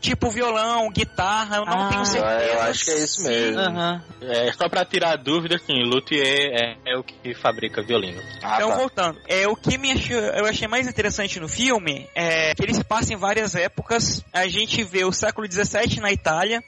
[0.00, 2.44] tipo violão, guitarra, eu não Ah, tenho certeza.
[2.44, 3.60] eu acho que é isso mesmo.
[4.22, 8.20] É, só pra tirar a dúvida, assim, luthier é, é o que fabrica violino.
[8.42, 8.76] Ah, então, tá.
[8.76, 12.74] voltando, é, o que me achou, eu achei mais interessante no filme é que ele
[12.74, 14.24] se passa em várias épocas.
[14.32, 16.62] A gente vê o século XVII na Itália,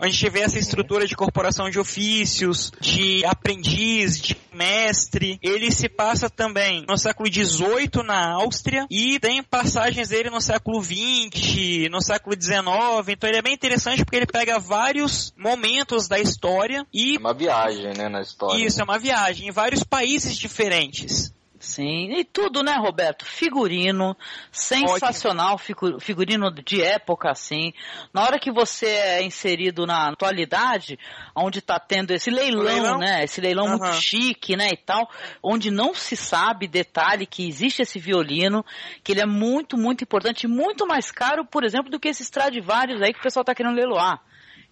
[0.00, 5.38] a gente vê essa estrutura de corporação de ofícios, de aprendiz, de mestre.
[5.42, 10.82] Ele se passa também no século XVIII na Áustria e tem passagens dele no século
[10.82, 13.08] XX, no século XIX.
[13.08, 17.34] Então ele é bem interessante porque ele pega vários momentos da história e É uma
[17.34, 18.64] viagem, né, na história.
[18.64, 21.33] isso, é uma viagem em vários países diferentes.
[21.64, 23.24] Sim, e tudo, né, Roberto?
[23.24, 24.14] Figurino,
[24.52, 27.72] sensacional, figu- figurino de época, assim.
[28.12, 30.98] Na hora que você é inserido na atualidade,
[31.34, 32.98] onde tá tendo esse leilão, Leilão?
[32.98, 33.24] né?
[33.24, 33.78] Esse leilão Aham.
[33.78, 35.08] muito chique, né, e tal,
[35.42, 38.64] onde não se sabe detalhe que existe esse violino,
[39.02, 43.00] que ele é muito, muito importante, muito mais caro, por exemplo, do que esses Stradivarius
[43.00, 44.20] aí que o pessoal tá querendo leiloar.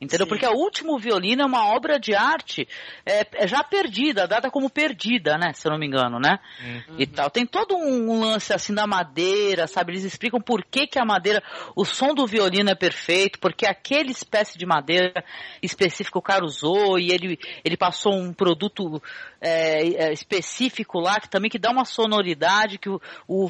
[0.03, 0.27] Entendeu?
[0.27, 2.67] Porque o último violino é uma obra de arte
[3.07, 5.53] é, é já perdida, dada como perdida, né?
[5.53, 6.41] Se eu não me engano, né?
[6.99, 7.31] E tal.
[7.31, 9.93] Tem todo um lance assim da madeira, sabe?
[9.93, 11.41] Eles explicam por que, que a madeira,
[11.77, 15.25] o som do violino é perfeito, porque aquele espécie de madeira
[15.63, 19.01] específico o cara usou e ele, ele passou um produto
[19.41, 23.47] é, é, específico lá que também que dá uma sonoridade que o, o,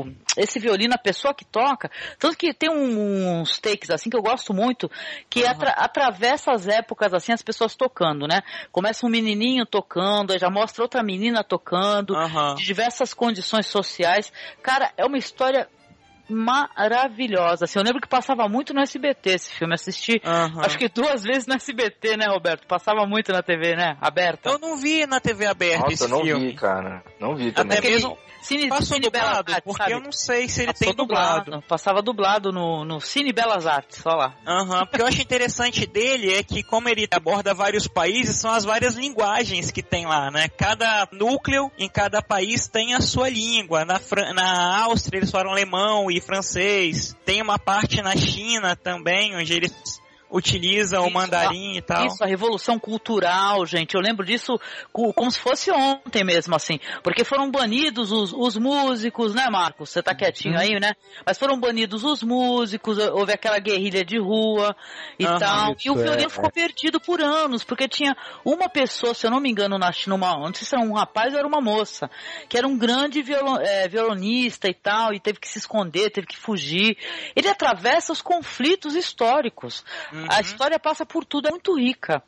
[0.00, 0.06] o-
[0.36, 4.22] esse violino a pessoa que toca tanto que tem um- uns takes assim que eu
[4.22, 4.90] gosto muito
[5.30, 8.42] que atra- atravessa as épocas assim as pessoas tocando né?
[8.70, 12.14] Começa um menininho tocando aí já mostra outra menina tocando
[12.54, 14.32] de diversas condições sociais.
[14.62, 15.68] Cara é uma história
[16.28, 17.64] maravilhosa.
[17.64, 19.74] Assim, eu lembro que passava muito no SBT esse filme.
[19.74, 20.20] Assisti,
[20.60, 22.66] acho que duas vezes no SBT, né, Roberto?
[22.66, 23.96] Passava muito na TV, né?
[24.00, 24.50] Aberta.
[24.50, 26.48] Eu não vi na TV aberta Nossa, esse eu não filme.
[26.48, 27.02] vi, cara.
[27.20, 27.78] Não vi também.
[27.78, 29.92] Até mesmo Cine, passou Cine Belas dublado, Artes, porque sabe?
[29.94, 31.62] eu não sei se ele Passou tem dublado.
[31.66, 34.34] Passava dublado no, no Cine Belas Artes, só lá.
[34.46, 38.64] Aham, porque eu acho interessante dele é que como ele aborda vários países, são as
[38.64, 40.48] várias linguagens que tem lá, né?
[40.48, 43.84] Cada núcleo em cada país tem a sua língua.
[43.86, 47.16] Na, Fran- na Áustria eles falam alemão e francês.
[47.24, 49.72] Tem uma parte na China também, onde eles
[50.34, 52.06] utiliza o mandarim e tal.
[52.06, 53.94] Isso, a revolução cultural, gente.
[53.94, 54.58] Eu lembro disso
[54.92, 56.80] como se fosse ontem mesmo, assim.
[57.04, 59.90] Porque foram banidos os, os músicos, né, Marcos?
[59.90, 60.60] Você tá quietinho uhum.
[60.60, 60.94] aí, né?
[61.24, 64.74] Mas foram banidos os músicos, houve aquela guerrilha de rua
[65.18, 65.76] e uhum, tal.
[65.84, 66.52] E o violino é, ficou é.
[66.52, 70.52] perdido por anos, porque tinha uma pessoa, se eu não me engano, na, numa, não
[70.52, 72.10] sei se era um rapaz ou era uma moça,
[72.48, 76.26] que era um grande violon, é, violonista e tal, e teve que se esconder, teve
[76.26, 76.96] que fugir.
[77.36, 79.84] Ele atravessa os conflitos históricos.
[80.12, 80.23] Uhum.
[80.28, 82.22] A história passa por tudo, é muito rica.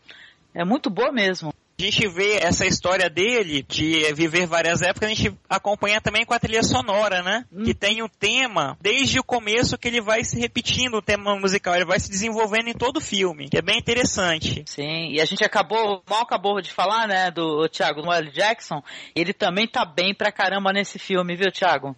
[0.55, 5.15] É muito boa mesmo a gente vê essa história dele, de viver várias épocas, a
[5.15, 7.45] gente acompanha também com a trilha sonora, né?
[7.53, 7.65] Hum.
[7.65, 11.75] Que tem um tema, desde o começo, que ele vai se repetindo, o tema musical,
[11.75, 14.65] ele vai se desenvolvendo em todo o filme, que é bem interessante.
[14.67, 18.83] Sim, e a gente acabou, mal acabou de falar, né, do Thiago Noel Jackson,
[19.15, 21.95] ele também tá bem pra caramba nesse filme, viu, Thiago?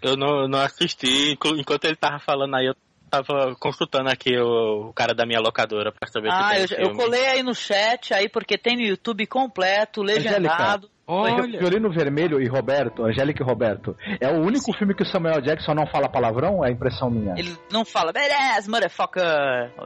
[0.00, 2.76] Eu não, não assisti, enquanto ele tava falando aí, eu
[3.08, 6.90] tava consultando aqui o, o, cara da minha locadora pra saber ah, se tem eu,
[6.90, 10.88] eu colei aí no chat aí porque tem no YouTube completo, legendado.
[11.10, 11.58] Olha.
[11.58, 14.78] Violino Vermelho e Roberto, Angélica e Roberto, é o único Sim.
[14.78, 16.62] filme que o Samuel Jackson não fala palavrão?
[16.62, 17.32] É impressão minha.
[17.34, 19.24] Ele não fala, beleza, motherfucker.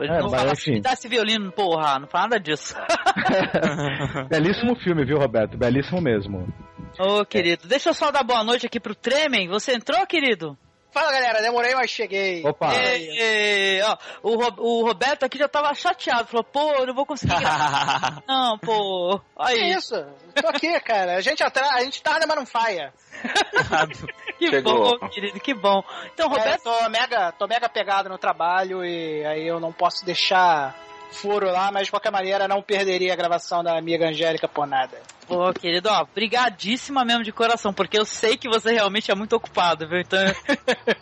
[0.01, 2.75] Ele é, não fala, assim, dá esse violino, porra, não fala nada disso.
[4.29, 5.57] Belíssimo filme, viu, Roberto?
[5.57, 6.53] Belíssimo mesmo.
[6.99, 9.49] Ô, oh, querido, deixa eu só dar boa noite aqui pro Tremen.
[9.49, 10.59] Você entrou, querido?
[10.93, 12.47] Fala galera, demorei, mas cheguei.
[12.47, 12.75] Opa!
[12.75, 17.07] E, e, ó, o, o Roberto aqui já tava chateado, falou, pô, eu não vou
[17.07, 17.33] conseguir
[18.29, 19.19] não, pô.
[19.39, 19.59] Aí.
[19.59, 19.95] Que isso?
[20.35, 21.17] Tô aqui, cara.
[21.17, 21.67] A gente, atra...
[21.71, 22.93] a gente tarda, mas não faia.
[24.39, 24.99] que Chegou.
[24.99, 25.83] bom, querido, que bom.
[26.13, 26.69] Então, é, Roberto.
[26.69, 30.77] É, tô mega, tô mega pegado no trabalho e aí eu não posso deixar
[31.13, 35.01] furo lá, mas de qualquer maneira não perderia a gravação da amiga Angélica por nada.
[35.27, 39.35] Pô, querido, ó, brigadíssima mesmo de coração, porque eu sei que você realmente é muito
[39.35, 40.01] ocupado, viu?
[40.01, 40.19] Então,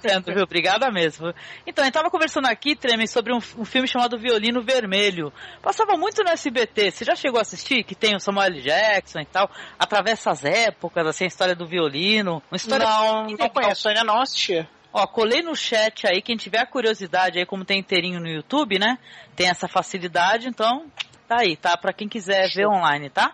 [0.01, 0.45] sendo, viu?
[0.45, 1.33] Obrigada mesmo.
[1.67, 5.33] Então, eu tava conversando aqui, Tremen, sobre um, um, filme chamado Violino Vermelho.
[5.63, 6.91] Passava muito no SBT.
[6.91, 7.83] Você já chegou a assistir?
[7.83, 9.51] Que tem o Samuel Jackson e tal.
[9.79, 12.43] Atravessa as épocas, assim, a história do violino.
[12.51, 14.67] Uma história não, não conheço, ainda não assisti.
[14.93, 18.99] Ó, colei no chat aí, quem tiver curiosidade aí, como tem inteirinho no YouTube, né?
[19.37, 20.87] Tem essa facilidade, então
[21.29, 21.77] tá aí, tá?
[21.77, 23.33] Pra quem quiser ver online, tá?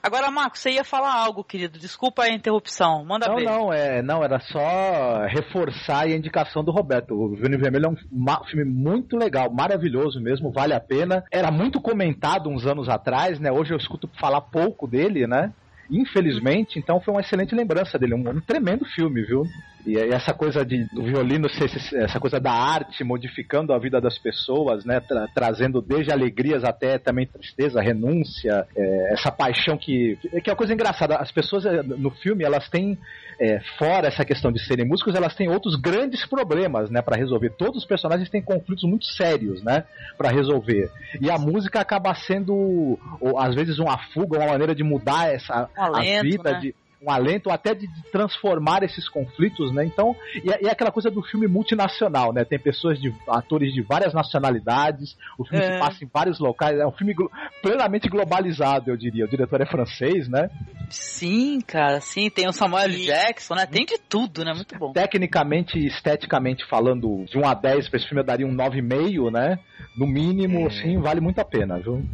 [0.00, 1.76] Agora, Marcos, você ia falar algo, querido.
[1.76, 3.04] Desculpa a interrupção.
[3.04, 3.44] Manda não, ver.
[3.44, 7.14] Não, é, não, era só reforçar a indicação do Roberto.
[7.14, 11.24] O Violino Vermelho é um filme muito legal, maravilhoso mesmo, vale a pena.
[11.32, 13.50] Era muito comentado uns anos atrás, né?
[13.50, 15.52] Hoje eu escuto falar pouco dele, né?
[15.90, 18.14] Infelizmente, então foi uma excelente lembrança dele.
[18.14, 19.42] Um, um tremendo filme, viu?
[19.84, 24.16] E essa coisa de, do violino ser essa coisa da arte modificando a vida das
[24.16, 25.00] pessoas, né?
[25.00, 30.16] Tra trazendo desde alegrias até também tristeza, renúncia, é, essa paixão que.
[30.42, 31.16] que é uma coisa engraçada.
[31.16, 32.96] As pessoas é, no filme elas têm
[33.40, 37.50] é, fora essa questão de serem músicos, elas têm outros grandes problemas, né, para resolver.
[37.50, 39.84] Todos os personagens têm conflitos muito sérios, né,
[40.16, 40.90] para resolver.
[41.20, 45.68] E a música acaba sendo, ou, às vezes, uma fuga, uma maneira de mudar essa
[45.76, 46.60] Alento, a vida né?
[46.60, 49.84] de um alento até de, de, transformar esses conflitos, né?
[49.84, 52.44] Então, e, é, e, é aquela coisa do filme multinacional, né?
[52.44, 55.72] Tem pessoas de atores de várias nacionalidades, o filme é.
[55.72, 59.24] se passa em vários locais, é um filme glo plenamente globalizado, eu diria.
[59.24, 60.48] O diretor é francês, né?
[60.88, 63.06] Sim, cara, sim, tem o Samuel e...
[63.06, 63.66] Jackson, né?
[63.66, 64.52] Tem de tudo, né?
[64.54, 64.92] Muito bom.
[64.92, 69.30] Tecnicamente e esteticamente falando, de 1 a 10 pra esse filme eu daria um 9,5,
[69.32, 69.58] né?
[69.96, 70.66] No mínimo, é.
[70.66, 72.04] assim, vale muito a pena, viu?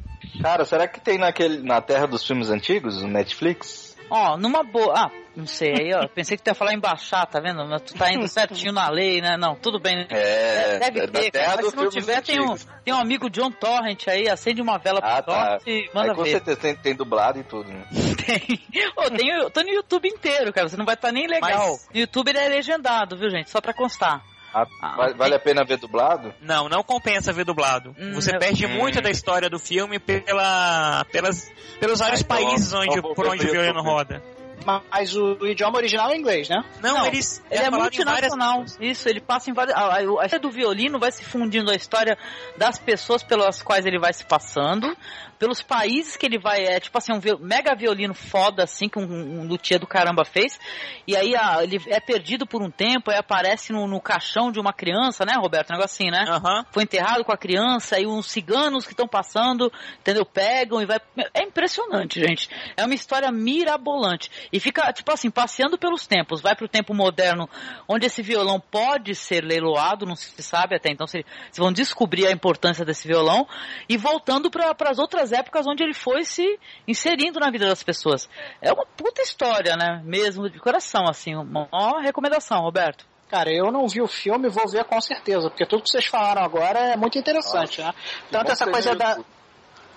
[0.40, 3.87] Cara, será que tem naquele, na Terra dos Filmes Antigos, no Netflix?
[4.10, 4.94] Ó, numa boa.
[4.96, 6.08] Ah, não sei, aí, ó.
[6.08, 7.64] Pensei que tu ia falar embaixar, tá vendo?
[7.66, 9.36] Mas tu tá indo certinho na lei, né?
[9.36, 10.06] Não, tudo bem.
[10.10, 11.62] É, Deve ter, cara.
[11.62, 15.00] Mas se não tiver, tem um, tem um amigo John Torrent aí, acende uma vela
[15.00, 15.58] pro ah, tá.
[15.66, 16.30] e manda aí, com ver.
[16.30, 17.84] certeza tem, tem dublado e tudo, né?
[18.26, 18.60] tem.
[18.96, 20.68] Ô, tem, eu tô no YouTube inteiro, cara.
[20.68, 21.70] Você não vai estar tá nem legal.
[21.70, 21.88] Mas...
[21.92, 23.50] No YouTube ele é legendado, viu, gente?
[23.50, 24.22] Só pra constar.
[24.52, 26.34] Ah, ah, vale a pena ver dublado?
[26.40, 27.94] Não, não compensa ver dublado.
[27.98, 28.76] Hum, Você perde hum.
[28.78, 33.50] muito da história do filme pela, pelas, pelos vários então, países onde, por onde o
[33.50, 34.22] violino roda.
[34.90, 36.62] Mas o, o, idioma original é inglês, né?
[36.82, 38.64] Não, não eles, ele é multinacional.
[38.80, 39.76] Isso, ele passa em várias.
[39.76, 42.18] A, a, a história do violino vai se fundindo a história
[42.56, 44.94] das pessoas pelas quais ele vai se passando
[45.38, 49.40] pelos países que ele vai, é tipo assim, um mega violino foda, assim, que um,
[49.40, 50.58] um luthier do caramba fez,
[51.06, 54.58] e aí a, ele é perdido por um tempo, aí aparece no, no caixão de
[54.58, 55.70] uma criança, né, Roberto?
[55.70, 56.24] Um negócio assim, né?
[56.28, 56.64] Uhum.
[56.70, 60.24] Foi enterrado com a criança, e uns ciganos que estão passando, entendeu?
[60.24, 61.00] Pegam e vai.
[61.34, 62.48] É impressionante, gente.
[62.76, 64.30] É uma história mirabolante.
[64.52, 66.40] E fica, tipo assim, passeando pelos tempos.
[66.40, 67.48] Vai pro tempo moderno,
[67.86, 72.26] onde esse violão pode ser leiloado, não se sabe até então se, se vão descobrir
[72.26, 73.46] a importância desse violão,
[73.88, 77.82] e voltando para as outras das épocas onde ele foi se inserindo na vida das
[77.82, 78.28] pessoas.
[78.60, 80.02] É uma puta história, né?
[80.04, 81.34] Mesmo de coração, assim.
[81.34, 83.06] Uma, uma recomendação, Roberto.
[83.28, 86.42] Cara, eu não vi o filme, vou ver com certeza, porque tudo que vocês falaram
[86.42, 87.92] agora é muito interessante, né?
[88.30, 89.18] Tanto essa coisa da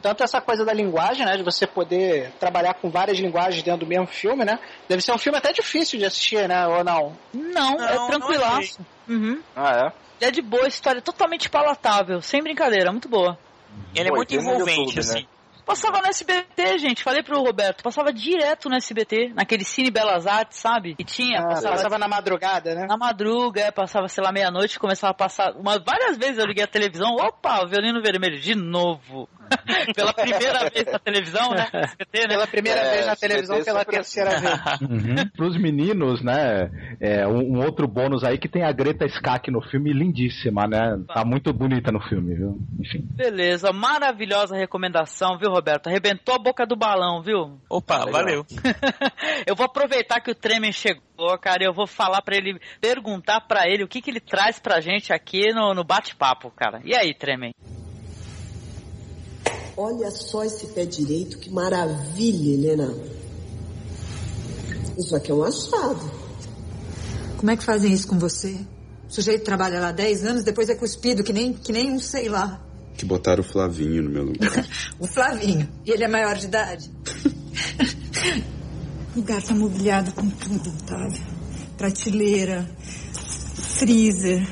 [0.02, 3.86] tanto essa coisa da linguagem, né, de você poder trabalhar com várias linguagens dentro do
[3.86, 4.58] mesmo filme, né?
[4.90, 7.16] Deve ser um filme até difícil de assistir, né, ou não?
[7.32, 8.84] Não, Não, é tranquilaço.
[9.08, 9.40] Uhum.
[9.56, 10.28] Ah, é?
[10.28, 13.38] É de boa, história totalmente palatável, sem brincadeira, muito boa.
[13.94, 15.26] Ele é Pô, muito tem no envolvente, YouTube, né?
[15.72, 20.58] Passava no SBT, gente, falei pro Roberto, passava direto no SBT, naquele Cine Belas Artes,
[20.60, 20.96] sabe?
[20.96, 22.86] Que tinha, Ah, passava, passava na madrugada, né?
[22.88, 25.54] na madruga, é, passava, sei lá, meia-noite, começava a passar.
[25.56, 29.30] Uma, várias vezes eu liguei a televisão, opa, violino vermelho, de novo.
[29.96, 31.68] Pela primeira vez na televisão, né?
[31.74, 32.28] SBT, né?
[32.30, 34.82] Pela primeira É, vez na SBT televisão, pela sempre terceira vez.
[34.82, 35.30] Uhum.
[35.36, 36.70] Pros meninos, né?
[37.02, 40.98] É, um, um outro bônus aí que tem a Greta Skak no filme, lindíssima, né?
[41.14, 42.58] Tá muito bonita no filme, viu?
[42.80, 43.06] Enfim.
[43.14, 45.61] Beleza, maravilhosa recomendação, viu, Roberto?
[45.86, 47.60] Arrebentou a boca do balão, viu?
[47.70, 48.12] Opa, Legal.
[48.12, 48.46] valeu.
[49.46, 53.42] eu vou aproveitar que o Tremen chegou, cara, e eu vou falar pra ele, perguntar
[53.42, 56.82] pra ele o que, que ele traz pra gente aqui no, no bate-papo, cara.
[56.84, 57.54] E aí, Tremen?
[59.78, 62.94] Olha só esse pé direito, que maravilha, Helena.
[64.98, 66.12] Isso aqui é um achado.
[67.38, 68.60] Como é que fazem isso com você?
[69.10, 72.30] O sujeito trabalha lá 10 anos, depois é cuspido, que nem, que nem um sei
[72.30, 72.62] lá.
[72.98, 74.66] Que botaram o Flavinho no meu lugar.
[75.00, 75.68] O Flavinho.
[75.86, 76.90] E ele é maior de idade.
[79.16, 81.22] o lugar tá mobiliado com tudo, Otávio.
[81.78, 82.70] Prateleira,
[83.80, 84.48] freezer.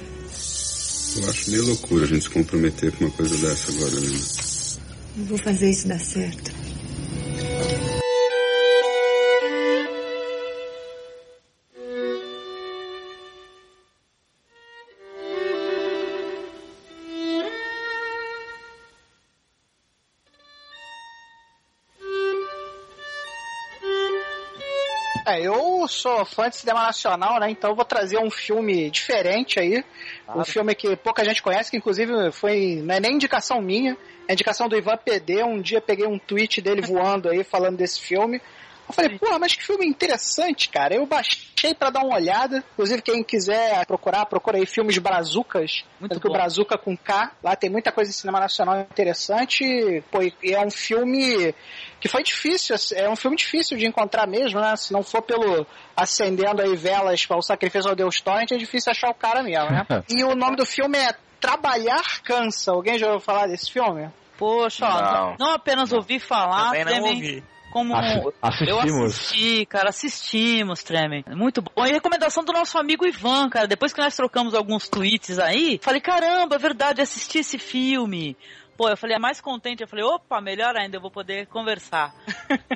[1.17, 4.19] Eu acho meio loucura a gente se comprometer com uma coisa dessa agora, né?
[5.17, 6.51] Eu vou fazer isso dar certo.
[25.25, 27.49] É, eu sou fã de cinema nacional, né?
[27.51, 29.83] Então eu vou trazer um filme diferente aí.
[30.33, 32.81] Um filme que pouca gente conhece, que inclusive foi.
[32.83, 35.43] Não é nem indicação minha, é indicação do Ivan PD.
[35.43, 38.41] Um dia peguei um tweet dele voando aí falando desse filme.
[38.89, 40.95] Eu falei, porra, mas que filme interessante, cara.
[40.95, 42.63] Eu baixei pra dar uma olhada.
[42.73, 45.83] Inclusive, quem quiser procurar, procura aí filmes brazucas.
[45.99, 47.31] Muito que o Brazuca com K.
[47.43, 50.03] Lá tem muita coisa de cinema nacional interessante.
[50.09, 51.53] Pô, e é um filme
[52.01, 54.75] que foi difícil, é um filme difícil de encontrar mesmo, né?
[54.75, 58.91] Se não for pelo acendendo aí velas para o sacrifício ao Deus Torrent, é difícil
[58.91, 59.85] achar o cara mesmo, né?
[60.09, 62.71] e o nome do filme é Trabalhar Cansa.
[62.71, 64.09] Alguém já ouviu falar desse filme?
[64.37, 65.35] Poxa, Não.
[65.37, 67.43] não, apenas ouvi falar, Também ouvi.
[67.71, 69.03] Como Assi- eu assistimos.
[69.15, 71.23] assisti, cara, assistimos, Tremen.
[71.29, 71.85] Muito bom.
[71.85, 76.01] E recomendação do nosso amigo Ivan, cara, depois que nós trocamos alguns tweets aí, falei,
[76.01, 78.35] caramba, é verdade, assisti esse filme.
[78.77, 82.13] Pô, eu falei, é mais contente, eu falei, opa, melhor ainda, eu vou poder conversar.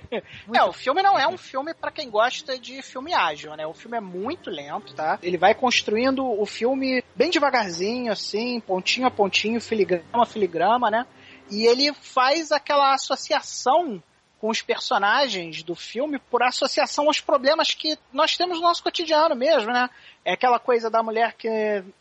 [0.53, 3.65] É, o filme não é um filme pra quem gosta de filme ágil, né?
[3.65, 5.17] O filme é muito lento, tá?
[5.23, 11.07] Ele vai construindo o filme bem devagarzinho, assim, pontinho a pontinho, filigrama a filigrama, né?
[11.49, 14.03] E ele faz aquela associação
[14.43, 19.33] com os personagens do filme por associação aos problemas que nós temos no nosso cotidiano
[19.33, 19.89] mesmo, né?
[20.25, 21.47] É aquela coisa da mulher que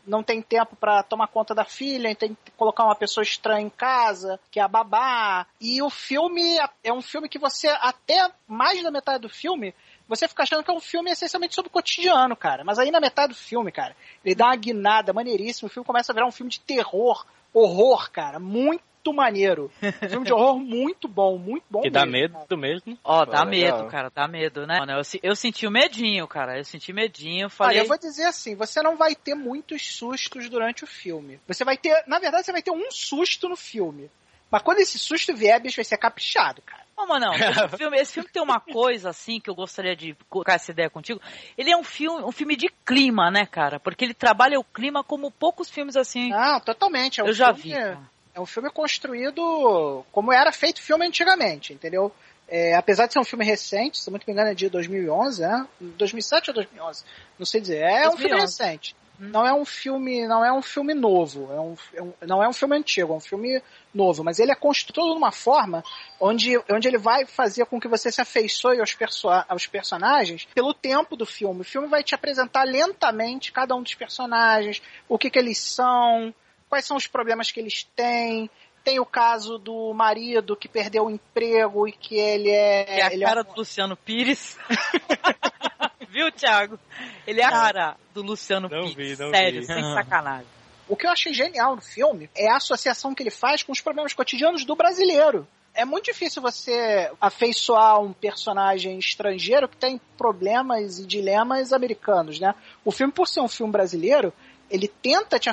[0.05, 3.69] não tem tempo pra tomar conta da filha, tem que colocar uma pessoa estranha em
[3.69, 5.47] casa, que é a babá.
[5.61, 9.73] E o filme é um filme que você, até mais da metade do filme,
[10.05, 12.65] você fica achando que é um filme essencialmente sobre o cotidiano, cara.
[12.65, 16.11] Mas aí na metade do filme, cara, ele dá uma guinada maneiríssima, o filme começa
[16.11, 19.71] a virar um filme de terror, horror, cara, muito maneiro.
[19.81, 22.39] Um filme de horror muito bom, muito bom Que dá mesmo.
[22.39, 22.97] medo mesmo.
[23.03, 23.77] Ó, dá Pô, legal.
[23.79, 24.79] medo, cara, dá medo, né?
[24.79, 27.79] Mano, Eu, eu senti o medinho, cara, eu senti medinho, falei...
[27.79, 31.39] Olha, eu vou dizer assim, você não vai ter muitos sustos durante o filme.
[31.47, 34.09] Você vai ter, na verdade, você vai ter um susto no filme.
[34.53, 36.83] Mas quando esse susto vier, bicho, vai ser caprichado, cara.
[36.95, 37.33] Ô, mano, não,
[37.65, 40.91] esse filme, esse filme tem uma coisa, assim, que eu gostaria de colocar essa ideia
[40.91, 41.19] contigo.
[41.57, 43.79] Ele é um filme, um filme de clima, né, cara?
[43.79, 46.29] Porque ele trabalha o clima como poucos filmes assim.
[46.29, 47.19] Não, totalmente.
[47.19, 47.71] É um eu já vi.
[47.71, 47.99] cara.
[48.33, 52.11] É um filme construído como era feito filme antigamente, entendeu?
[52.47, 55.67] É, apesar de ser um filme recente, se muito me engano é de 2011, né?
[55.79, 57.03] 2007 ou 2011?
[57.39, 57.77] Não sei dizer.
[57.81, 58.41] É um filme 2011.
[58.63, 58.95] recente.
[59.19, 62.49] Não é um filme, não é um filme novo, é um, é um- não é
[62.49, 63.61] um filme antigo, é um filme
[63.93, 65.83] novo, mas ele é construído de uma forma
[66.19, 70.73] onde, onde ele vai fazer com que você se afeiçoe aos, perso aos personagens pelo
[70.73, 71.61] tempo do filme.
[71.61, 76.33] O filme vai te apresentar lentamente cada um dos personagens, o que, que eles são,
[76.73, 78.49] quais são os problemas que eles têm.
[78.83, 82.99] Tem o caso do marido que perdeu o emprego e que ele é.
[82.99, 84.57] É a ele é cara do Luciano Pires.
[86.09, 86.79] Viu, Thiago?
[87.27, 89.17] Ele é a cara do Luciano Não Pires.
[89.17, 89.67] vi, não sério, vi.
[89.67, 89.93] sem Ah.
[89.93, 90.47] sacanagem.
[90.89, 93.79] O que eu achei genial no filme é a associação que ele faz com os
[93.79, 95.47] problemas cotidianos do brasileiro.
[95.75, 102.53] é muito difícil você afeiçoar um personagem estrangeiro que tem problemas e dilemas americanos, né?
[102.85, 104.31] O filme, por ser um filme brasileiro,
[104.73, 105.49] ele tenta te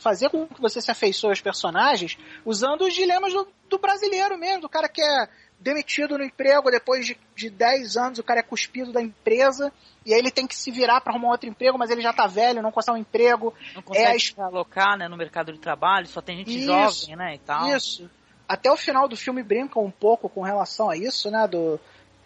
[0.00, 4.62] fazer com que você se afeiçoe aos personagens usando os dilemas do, do brasileiro mesmo,
[4.62, 5.28] do cara que é
[5.60, 9.72] demitido no emprego, depois de, de 10 anos o cara é cuspido da empresa,
[10.04, 12.26] e aí ele tem que se virar para arrumar outro emprego, mas ele já tá
[12.26, 13.54] velho, não consegue um emprego.
[13.74, 17.14] Não consegue é, se alocar né, no mercado de trabalho, só tem gente isso, jovem,
[17.14, 17.76] né, e tal.
[17.76, 18.10] Isso
[18.52, 21.48] até o final do filme brinca um pouco com relação a isso, né?
[21.48, 21.80] Do,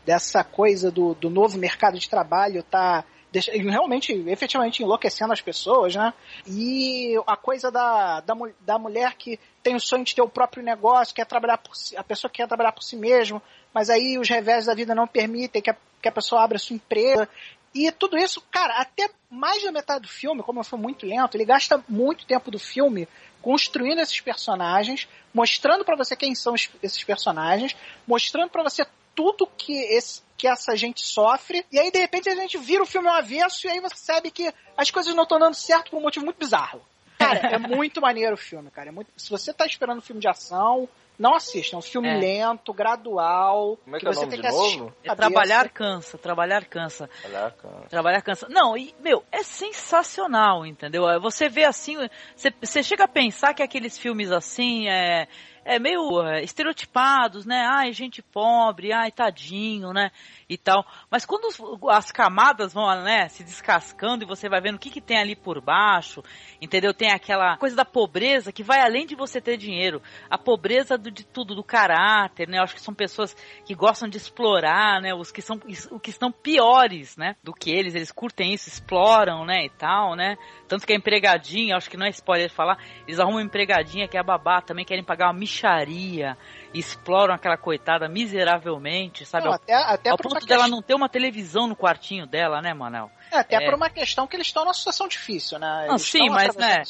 [0.04, 3.04] dessa coisa do, do novo mercado de trabalho tá
[3.40, 6.12] realmente, efetivamente enlouquecendo as pessoas, né?
[6.46, 10.62] E a coisa da, da, da mulher que tem o sonho de ter o próprio
[10.62, 13.42] negócio, quer trabalhar por si, a pessoa quer trabalhar por si mesmo,
[13.74, 16.76] mas aí os revés da vida não permitem que a, que a pessoa abra sua
[16.76, 17.28] empresa.
[17.74, 21.44] E tudo isso, cara, até mais da metade do filme, como foi muito lento, ele
[21.44, 23.06] gasta muito tempo do filme
[23.42, 27.76] construindo esses personagens, mostrando para você quem são esses personagens,
[28.06, 28.86] mostrando para você
[29.16, 32.86] tudo que esse, que essa gente sofre, e aí de repente a gente vira o
[32.86, 35.96] filme ao avesso e aí você sabe que as coisas não estão dando certo por
[35.96, 36.82] um motivo muito bizarro.
[37.18, 38.90] Cara, é muito maneiro o filme, cara.
[38.90, 39.10] É muito...
[39.16, 40.86] Se você tá esperando um filme de ação,
[41.18, 42.18] não assista, é um filme é.
[42.18, 43.78] lento, gradual.
[43.82, 44.92] Como é que, que é você tem que assistir.
[45.02, 47.08] É trabalhar cansa, trabalhar cansa.
[47.08, 47.88] Trabalhar cansa.
[47.88, 48.46] Trabalhar cansa.
[48.50, 51.04] Não, e, meu, é sensacional, entendeu?
[51.22, 51.96] Você vê assim,
[52.36, 55.26] você, você chega a pensar que aqueles filmes assim, é,
[55.66, 57.66] é meio é, estereotipados, né?
[57.68, 60.12] Ai, gente pobre, ai, tadinho, né?
[60.48, 60.86] E tal.
[61.10, 61.48] Mas quando
[61.90, 65.34] as camadas vão, né, se descascando e você vai vendo o que, que tem ali
[65.34, 66.22] por baixo,
[66.62, 66.94] entendeu?
[66.94, 70.00] Tem aquela coisa da pobreza que vai além de você ter dinheiro.
[70.30, 72.58] A pobreza do, de tudo, do caráter, né?
[72.58, 75.12] Eu acho que são pessoas que gostam de explorar, né?
[75.14, 77.34] Os que são, os que estão piores, né?
[77.42, 79.64] Do que eles, eles curtem isso, exploram, né?
[79.64, 80.36] E tal, né?
[80.68, 84.16] Tanto que a empregadinha, acho que não é spoiler falar, eles arrumam uma empregadinha que
[84.16, 86.36] é a babá, também querem pagar uma micharia,
[86.78, 89.46] exploram aquela coitada miseravelmente, sabe?
[89.46, 93.10] Não, até, até ao ponto dela não ter uma televisão no quartinho dela, né, Manel?
[93.30, 93.64] É, até é...
[93.64, 95.86] por uma questão que eles estão numa situação difícil, né?
[95.88, 96.82] Não, sim, mas né,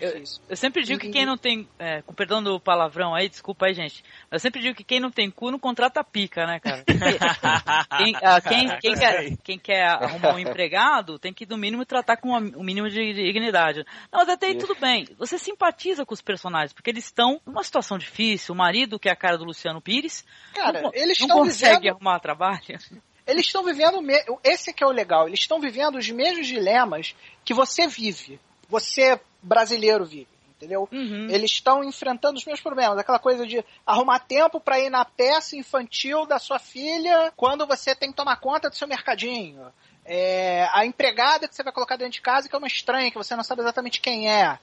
[0.00, 3.66] eu, eu, sempre digo que quem não tem, é, com perdão do palavrão aí, desculpa
[3.66, 6.84] aí, gente, eu sempre digo que quem não tem cu não contrata pica, né, cara?
[7.96, 12.16] quem, ah, quem, quem, quer, quem quer arrumar um empregado tem que, no mínimo, tratar
[12.16, 13.84] com o um mínimo de dignidade.
[14.12, 15.06] Não, mas até aí tudo bem.
[15.18, 18.54] Você simpatiza com os personagens, porque eles estão numa situação difícil.
[18.54, 20.24] O marido, que é a cara do Luciano Pires,
[20.54, 21.94] cara, não, eles não estão consegue vivendo...
[21.94, 22.60] arrumar trabalho.
[23.26, 24.00] Eles estão vivendo,
[24.42, 29.18] esse que é o legal, eles estão vivendo os mesmos dilemas que você vive, você
[29.42, 30.86] brasileiro vive, entendeu?
[30.92, 31.28] Uhum.
[31.30, 35.56] Eles estão enfrentando os mesmos problemas, aquela coisa de arrumar tempo para ir na peça
[35.56, 39.72] infantil da sua filha quando você tem que tomar conta do seu mercadinho.
[40.04, 43.16] É, a empregada que você vai colocar dentro de casa que é uma estranha, que
[43.16, 44.58] você não sabe exatamente quem é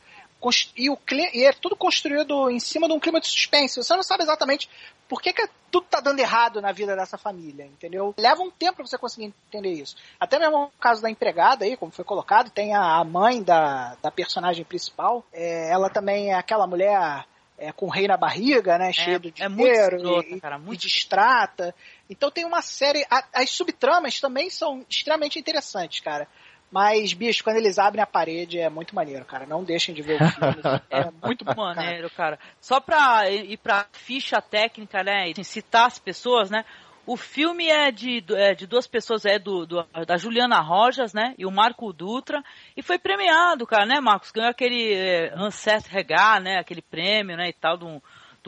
[0.75, 0.97] e, o,
[1.33, 3.81] e é tudo construído em cima de um clima de suspense.
[3.81, 4.69] Você não sabe exatamente
[5.07, 8.13] por que, que tudo tá dando errado na vida dessa família, entendeu?
[8.17, 9.95] Leva um tempo pra você conseguir entender isso.
[10.19, 14.09] Até mesmo o caso da empregada aí, como foi colocado, tem a mãe da, da
[14.09, 15.25] personagem principal.
[15.33, 17.25] É, ela também é aquela mulher
[17.61, 18.91] é, com rei na barriga, né?
[18.91, 21.75] Cheia de é dinheiro escrota, e, cara, muito e distrata.
[22.09, 23.05] Então tem uma série.
[23.09, 26.27] A, as subtramas também são extremamente interessantes, cara.
[26.72, 29.45] Mas, bicho, quando eles abrem a parede é muito maneiro, cara.
[29.45, 30.61] Não deixem de ver o filme.
[30.89, 32.39] é muito maneiro, cara.
[32.61, 35.30] Só pra ir pra ficha técnica, né?
[35.30, 36.63] E citar as pessoas, né?
[37.05, 41.34] O filme é de, é de duas pessoas, é do, do, da Juliana Rojas, né?
[41.38, 42.41] E o Marco Dutra.
[42.78, 44.32] E foi premiado, cara, né, Marcos?
[44.32, 46.57] Ganhou aquele é, Ancest Regar, né?
[46.57, 47.49] Aquele prêmio, né?
[47.49, 47.99] E tal, de um,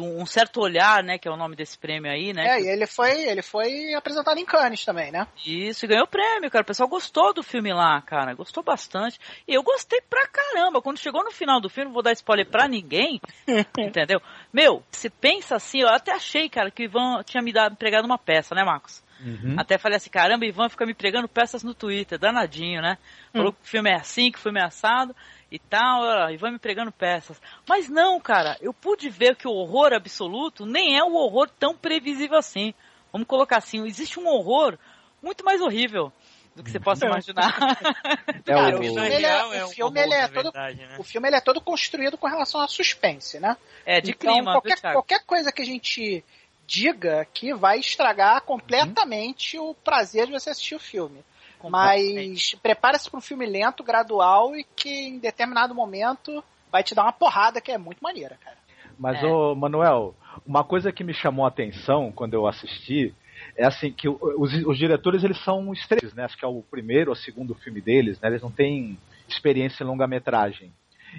[0.02, 2.58] um certo olhar, né, que é o nome desse prêmio aí, né?
[2.58, 5.28] É, e ele foi, ele foi apresentado em Cannes também, né?
[5.46, 6.64] Isso, e ganhou prêmio, cara.
[6.64, 8.34] O pessoal gostou do filme lá, cara.
[8.34, 9.20] Gostou bastante.
[9.48, 10.82] E eu gostei pra caramba.
[10.82, 13.22] Quando chegou no final do filme, não vou dar spoiler pra ninguém,
[13.78, 14.22] entendeu?
[14.52, 18.06] Meu, se pensa assim, eu até achei, cara, que o Ivan tinha me dado, empregado
[18.06, 19.04] uma peça, né, Marcos?
[19.20, 19.56] Uhum.
[19.58, 22.98] Até falei assim, caramba, Ivan fica me pregando peças no Twitter, danadinho, né?
[23.32, 23.54] Falou hum.
[23.54, 25.16] que o filme é assim, que o filme é assado
[25.54, 27.40] e tal, e vai me pregando peças.
[27.70, 31.78] Mas não, cara, eu pude ver que o horror absoluto nem é o horror tão
[31.78, 32.74] previsível assim.
[33.12, 34.80] Vamos colocar assim, existe um horror
[35.22, 36.12] muito mais horrível
[36.56, 37.54] do que você possa imaginar.
[38.46, 40.96] É o, filme, ele é, o filme ele é todo, né?
[41.00, 43.56] o filme ele é todo construído com relação a suspense, né?
[43.86, 44.52] É de então, clima.
[44.52, 46.24] Qualquer, qualquer coisa que a gente
[46.68, 49.70] diga que vai estragar completamente uhum.
[49.70, 51.24] o prazer de você assistir o filme.
[51.70, 57.04] Mas prepara-se para um filme lento, gradual e que em determinado momento vai te dar
[57.04, 58.58] uma porrada que é muito maneira, cara.
[58.98, 59.26] Mas, é.
[59.26, 63.14] ô, Manuel, uma coisa que me chamou a atenção quando eu assisti
[63.56, 66.24] é assim que os, os diretores eles são estrelas, né?
[66.24, 68.30] Acho que é o primeiro ou segundo filme deles, né?
[68.30, 68.98] Eles não têm
[69.28, 70.72] experiência em longa-metragem.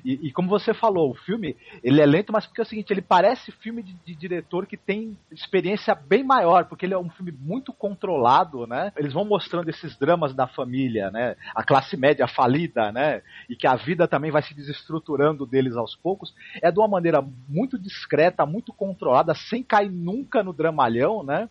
[0.04, 2.92] E, e, como você falou, o filme ele é lento, mas porque é o seguinte,
[2.92, 7.10] ele parece filme de, de, diretor que tem experiência bem maior, porque ele é um
[7.10, 8.92] filme muito controlado, né?
[8.96, 11.36] Eles vão mostrando esses dramas da família, né?
[11.54, 13.22] A classe média falida, né?
[13.48, 16.34] E que a vida também vai se desestruturando deles aos poucos.
[16.62, 21.48] É de uma maneira muito discreta, muito controlada, sem cair nunca no dramalhão, né?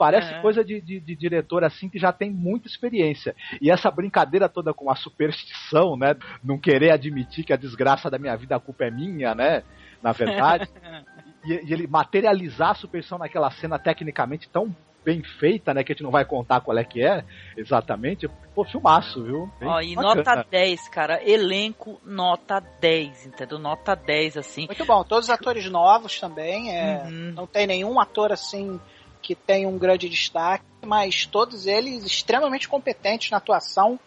[0.00, 0.40] Parece é.
[0.40, 3.36] coisa de, de, de, diretor assim que já tem muita experiência.
[3.60, 6.16] E essa brincadeira toda com a superstição, né?
[6.42, 9.62] Não querer admitir que a desgraça da minha vida, a culpa é minha, né?
[10.02, 10.66] Na verdade.
[11.44, 14.74] e, e, ele materializar a superstição naquela cena tecnicamente tão
[15.04, 15.84] bem feita, né?
[15.84, 17.22] Que a gente não vai contar qual é que é
[17.54, 18.26] exatamente.
[18.54, 19.50] Pô, filmaço, viu?
[19.60, 20.14] Bem Ó, e bacana.
[20.14, 21.22] nota 10, cara.
[21.22, 23.58] Elenco nota 10, entendeu?
[23.58, 24.64] Nota 10, assim.
[24.64, 25.04] Muito bom.
[25.04, 26.74] Todos os atores novos também.
[26.74, 27.32] É, uhum.
[27.34, 28.80] Não tem nenhum ator assim
[29.22, 33.98] que tem um grande destaque, mas todos eles extremamente competentes na atuação.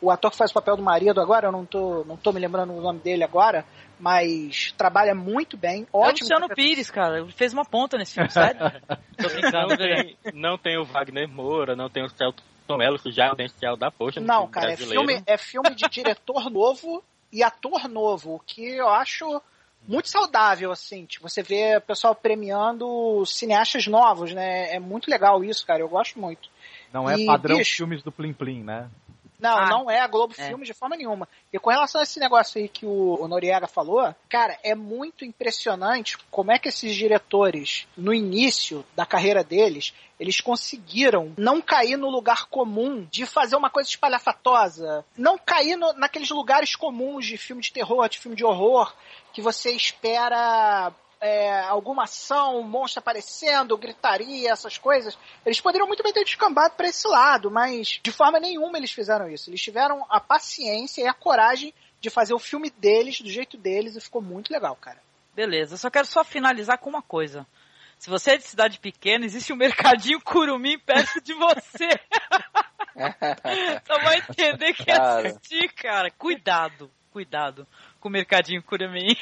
[0.00, 2.38] O ator que faz o papel do marido agora, eu não tô, não tô me
[2.38, 3.64] lembrando o nome dele agora,
[3.98, 5.86] mas trabalha muito bem.
[5.92, 6.04] Ótimo.
[6.04, 7.18] É o Luciano Pires, cara.
[7.18, 8.60] Ele fez uma ponta nesse filme, sério.
[9.18, 9.68] tô brincando.
[9.68, 12.42] Não tem, não tem o Wagner Moura, não tem o Celto
[12.76, 14.20] Mello, que já é o potencial da poxa.
[14.20, 17.02] Não, cara, é filme, é filme de diretor novo
[17.32, 19.40] e ator novo, o que eu acho
[19.86, 21.06] muito saudável, assim.
[21.06, 24.74] Tipo, você vê o pessoal premiando cineastas novos, né?
[24.74, 25.80] É muito legal isso, cara.
[25.80, 26.48] Eu gosto muito.
[26.92, 28.88] Não é padrão bicho, filmes do Plim Plim, né?
[29.38, 30.48] Não, ah, não é a Globo é.
[30.48, 31.28] Filmes de forma nenhuma.
[31.52, 35.24] E com relação a esse negócio aí que o, o Noriega falou, cara, é muito
[35.24, 41.96] impressionante como é que esses diretores, no início da carreira deles, eles conseguiram não cair
[41.96, 47.38] no lugar comum de fazer uma coisa espalhafatosa, não cair no, naqueles lugares comuns de
[47.38, 48.92] filme de terror, de filme de horror,
[49.32, 56.02] que você espera é, alguma ação, um monstro aparecendo, gritaria, essas coisas, eles poderiam muito
[56.02, 59.50] bem ter descambado para esse lado, mas de forma nenhuma eles fizeram isso.
[59.50, 63.96] Eles tiveram a paciência e a coragem de fazer o filme deles, do jeito deles,
[63.96, 64.98] e ficou muito legal, cara.
[65.34, 67.46] Beleza, eu só quero só finalizar com uma coisa.
[67.98, 71.88] Se você é de cidade pequena, existe um mercadinho curumim perto de você.
[73.86, 76.08] só vai entender que é assistir, cara.
[76.12, 77.66] Cuidado, cuidado
[78.00, 79.16] com o Mercadinho Curumim.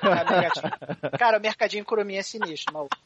[1.18, 2.96] Cara, o Mercadinho Curumim é sinistro, maluco.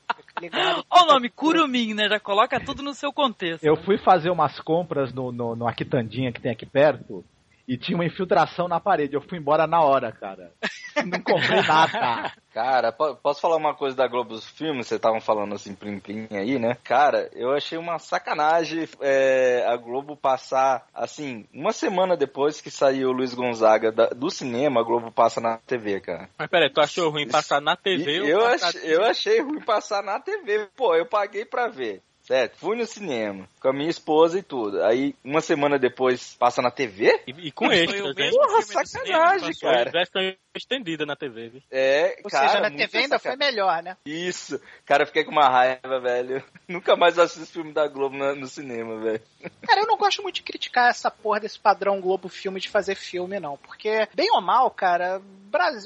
[0.90, 2.08] Olha o nome, Curumim, né?
[2.08, 3.64] Já coloca tudo no seu contexto.
[3.64, 7.24] Eu fui fazer umas compras no, no, no Aquitandinha que tem aqui perto
[7.70, 9.14] e tinha uma infiltração na parede.
[9.14, 10.52] Eu fui embora na hora, cara.
[11.06, 12.32] Não comprei nada.
[12.52, 14.88] Cara, posso falar uma coisa da Globo dos Filmes?
[14.88, 16.76] Vocês estavam falando assim, plim plim aí, né?
[16.82, 23.10] Cara, eu achei uma sacanagem é, a Globo passar, assim, uma semana depois que saiu
[23.10, 26.28] o Luiz Gonzaga da, do cinema, a Globo passa na TV, cara.
[26.36, 28.28] Mas peraí, tu achou ruim passar na TV?
[28.28, 30.66] Eu, ach, eu achei ruim passar na TV.
[30.76, 32.02] Pô, eu paguei pra ver.
[32.30, 34.80] Certo, fui no cinema com a minha esposa e tudo.
[34.84, 37.20] Aí, uma semana depois, passa na TV?
[37.26, 38.30] E, e com extras, né?
[38.30, 39.90] Porra, sacanagem, cara.
[39.90, 40.22] Versão
[40.54, 41.62] estendida na TV, viu?
[41.72, 42.48] É, Ou cara.
[42.48, 43.96] seja, na TV ainda foi melhor, né?
[44.06, 44.60] Isso.
[44.86, 46.44] Cara, fiquei com uma raiva, velho.
[46.68, 49.22] Nunca mais assisto filme da Globo no, no cinema, velho.
[49.66, 52.94] Cara, eu não gosto muito de criticar essa porra desse padrão Globo Filme de fazer
[52.94, 53.56] filme, não.
[53.56, 55.20] Porque, bem ou mal, cara,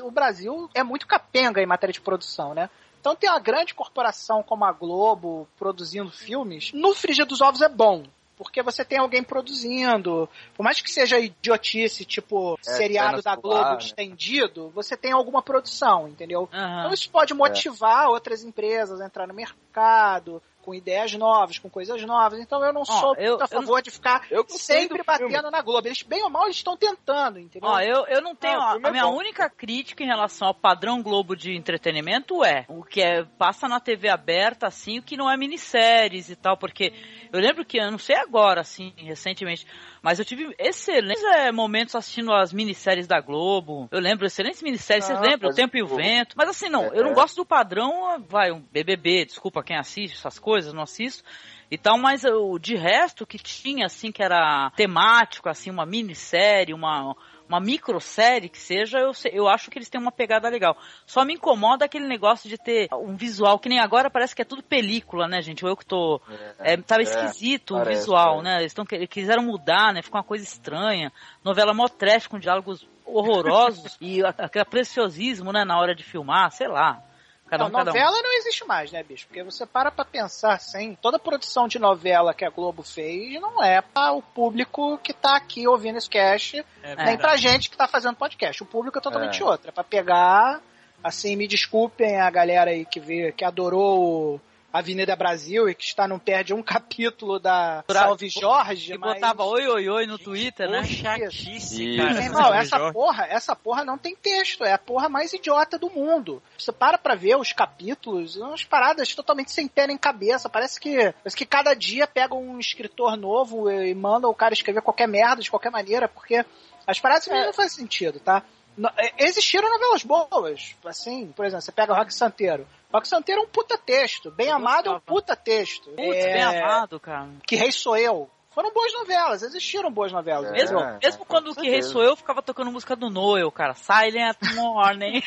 [0.03, 2.69] o Brasil é muito capenga em matéria de produção, né?
[3.05, 6.73] Então tem uma grande corporação como a Globo produzindo filmes.
[6.73, 8.05] No frigir dos ovos é bom.
[8.35, 10.27] Porque você tem alguém produzindo.
[10.57, 13.77] Por mais que seja idiotice, tipo é, seriado da Globo né?
[13.79, 16.49] estendido, você tem alguma produção, entendeu?
[16.51, 16.79] Uhum.
[16.79, 18.09] Então isso pode motivar é.
[18.09, 22.41] outras empresas a entrar no mercado com ideias novas, com coisas novas.
[22.41, 25.87] Então eu não sou eu, a favor de ficar sempre batendo na Globo.
[25.87, 27.69] Eles, bem ou mal, eles estão tentando, entendeu?
[27.69, 28.59] Ó, eu, eu não tenho.
[28.59, 29.17] Ah, ó, a minha bom.
[29.19, 33.79] única crítica em relação ao padrão Globo de entretenimento é o que é, passa na
[33.79, 36.95] TV aberta, assim, o que não é minisséries e tal, porque
[37.35, 39.67] eu lembro que, eu não sei agora, assim, recentemente,
[40.01, 43.89] mas eu tive excelentes é, momentos assistindo as minisséries da Globo.
[43.91, 45.51] Eu lembro, excelentes minisséries, ah, vocês lembram?
[45.51, 46.37] O Tempo e o Vento.
[46.37, 47.15] Mas assim, não, é, eu não é.
[47.15, 51.25] gosto do padrão, vai, um BBB, desculpa quem assiste essas coisas, não assisto
[51.71, 56.73] e tal, mas o de resto que tinha assim que era temático, assim, uma minissérie,
[56.73, 57.17] uma
[57.49, 60.77] uma microsérie que seja, eu, eu acho que eles têm uma pegada legal.
[61.07, 64.45] Só me incomoda aquele negócio de ter um visual, que nem agora parece que é
[64.45, 65.63] tudo película, né, gente?
[65.63, 66.21] Eu que tô.
[66.59, 68.61] É, é, tava é, esquisito parece, o visual, né?
[68.61, 70.03] Eles tão, quiseram mudar, né?
[70.03, 71.13] Ficou uma coisa estranha.
[71.43, 76.69] Novela mó trash com diálogos horrorosos e aquele preciosismo, né, na hora de filmar, sei
[76.69, 77.03] lá.
[77.49, 78.23] Cada não, um, novela um.
[78.23, 79.27] não existe mais, né, bicho?
[79.27, 83.63] Porque você para pra pensar assim, toda produção de novela que a Globo fez não
[83.63, 87.77] é para o público que tá aqui ouvindo esse cast, é nem pra gente que
[87.77, 88.63] tá fazendo podcast.
[88.63, 89.45] O público é totalmente é.
[89.45, 89.69] outro.
[89.69, 90.61] É pra pegar,
[91.03, 94.41] assim, me desculpem a galera aí que vê, que adorou
[94.75, 98.95] Avenida Brasil e que está não perde um capítulo da Salve Jorge.
[98.95, 99.15] E mas...
[99.15, 100.83] botava oi, oi, oi no Twitter, né?
[100.83, 105.79] chatice, Meu irmão, essa porra, essa porra não tem texto, é a porra mais idiota
[105.79, 106.43] do mundo.
[106.59, 110.49] Você para pra ver os capítulos, umas paradas totalmente sem pé nem cabeça.
[110.49, 114.83] Parece que, parece que cada dia pega um escritor novo e manda o cara escrever
[114.83, 116.45] qualquer merda de qualquer maneira, porque
[116.85, 117.47] as paradas é.
[117.47, 118.43] não fazem sentido, tá?
[118.77, 122.67] No, existiram novelas boas, assim, por exemplo, você pega o Rock Santeiro.
[122.93, 125.01] Rock Santeiro é um puta texto, Bem Eu Amado é um gostava.
[125.01, 125.91] puta texto.
[125.91, 127.29] Putz, É, bem amado, cara.
[127.47, 128.29] Que Rei Sou Eu.
[128.55, 130.53] Foram boas novelas, existiram boas novelas.
[130.53, 130.99] Mesmo, entendeu?
[131.03, 133.75] mesmo quando o que rei sou eu, ficava tocando música do Noel, cara.
[133.75, 135.21] Silent Morning.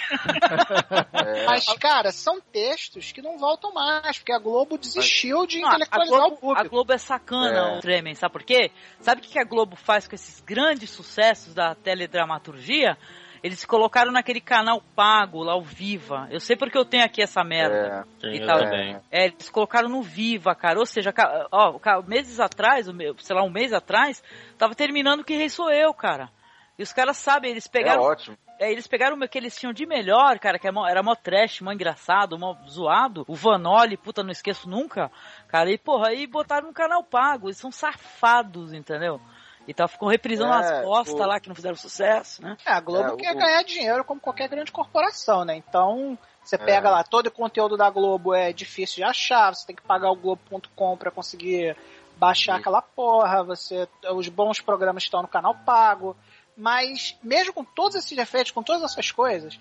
[1.45, 6.17] Mas, cara, são textos que não voltam mais, porque a Globo desistiu de Não, intelectualizar
[6.17, 6.65] a Globo, o público.
[6.65, 7.77] A Globo é sacana, É.
[7.77, 8.71] o Tremen, sabe por quê?
[9.01, 12.97] Sabe o que a Globo faz com esses grandes sucessos da teledramaturgia?
[13.43, 16.27] Eles colocaram naquele canal pago, lá o Viva.
[16.31, 18.05] Eu sei porque eu tenho aqui essa merda.
[18.19, 18.59] Sim, e tal.
[18.59, 18.97] também.
[19.11, 20.79] É, eles colocaram no Viva, cara.
[20.79, 21.13] Ou seja,
[21.51, 24.23] ó, meses atrás, o meu- sei lá, um mês atrás,
[24.57, 26.29] tava terminando Que Rei Sou Eu, cara.
[26.77, 28.03] E os caras sabem, eles pegaram.
[28.03, 28.38] É ótimo.
[28.59, 31.61] É, eles pegaram o que eles tinham de melhor, cara, que é era mó trash,
[31.61, 33.23] mó engraçado, mó zoado.
[33.27, 35.11] O Vanoli, puta, não esqueço nunca.
[35.47, 37.47] Cara, e porra, aí botaram no canal pago.
[37.47, 39.21] Eles são safados, entendeu?
[39.68, 42.55] E tá, ficam reprisando É, as postas o- lá que não fizeram sucesso, né?
[42.65, 45.55] É, a Globo É, quer o- ganhar dinheiro como qualquer grande corporação, né?
[45.57, 46.59] Então, você É.
[46.59, 50.09] pega lá, todo o conteúdo da Globo é difícil de achar, você tem que pagar
[50.09, 51.76] o Globo.com pra conseguir
[52.15, 56.15] baixar aquela porra, você os bons programas estão no canal pago,
[56.55, 59.59] mas mesmo com todos esses defeitos, com todas essas coisas,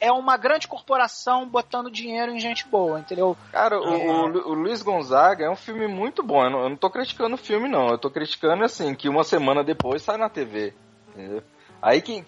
[0.00, 3.36] é uma grande corporação botando dinheiro em gente boa, entendeu?
[3.52, 6.44] Cara, o, o Lu- o Luiz Gonzaga é um filme muito bom.
[6.44, 7.88] Eu não, eu não tô criticando o filme, não.
[7.88, 10.72] Eu tô criticando, assim, que uma semana depois sai na TV.
[11.14, 11.42] Entendeu?
[11.80, 12.24] Aí quem,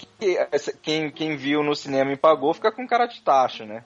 [0.83, 3.85] quem, quem, viu no cinema e pagou fica com cara de taxa, né?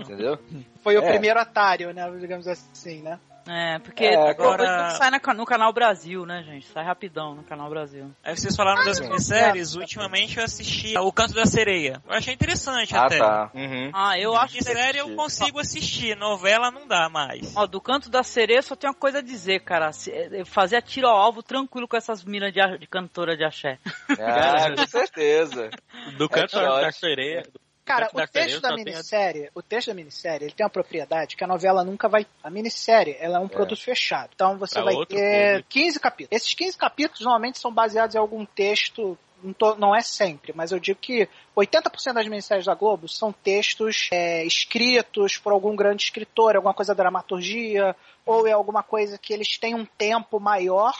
[0.00, 0.38] Entendeu?
[0.82, 1.10] Foi o É.
[1.10, 2.08] primeiro atário, né?
[2.18, 3.18] Digamos assim, né?
[3.46, 6.66] É, porque É, agora sai na no canal Brasil, né, gente?
[6.66, 8.10] Sai rapidão no canal Brasil.
[8.24, 9.78] Aí vocês falaram das Ah, minisséries, é.
[9.78, 12.00] ultimamente eu assisti O Canto da Sereia.
[12.06, 13.18] Eu achei interessante Ah, até.
[13.18, 13.50] tá.
[13.54, 13.90] Uhum.
[13.92, 17.54] Ah, eu acho que- Minissérie eu consigo assistir, novela não dá mais.
[17.56, 19.90] Ó, do canto da sereia só tem uma coisa a dizer, cara.
[20.08, 23.78] É, Fazer tiro ao alvo tranquilo com essas minas de, de cantora de axé.
[24.18, 25.70] Ah, com certeza.
[26.16, 26.80] Do canto Headshot.
[26.82, 27.42] da sereia.
[27.84, 31.44] Cara, o texto da a- minissérie, o texto da minissérie, ele tem uma propriedade que
[31.44, 32.26] a novela nunca vai.
[32.42, 34.30] A minissérie, ela é um produto fechado.
[34.34, 35.68] Então você Pra vai ter público.
[35.68, 36.42] 15 capítulos.
[36.42, 39.18] Esses 15 capítulos normalmente são baseados em algum texto.
[39.42, 43.30] Não, tô- não é sempre, mas eu digo que 80% das minisséries da Globo são
[43.30, 49.18] textos é, escritos por algum grande escritor, alguma coisa da dramaturgia, ou é alguma coisa
[49.18, 50.94] que eles têm um tempo maior,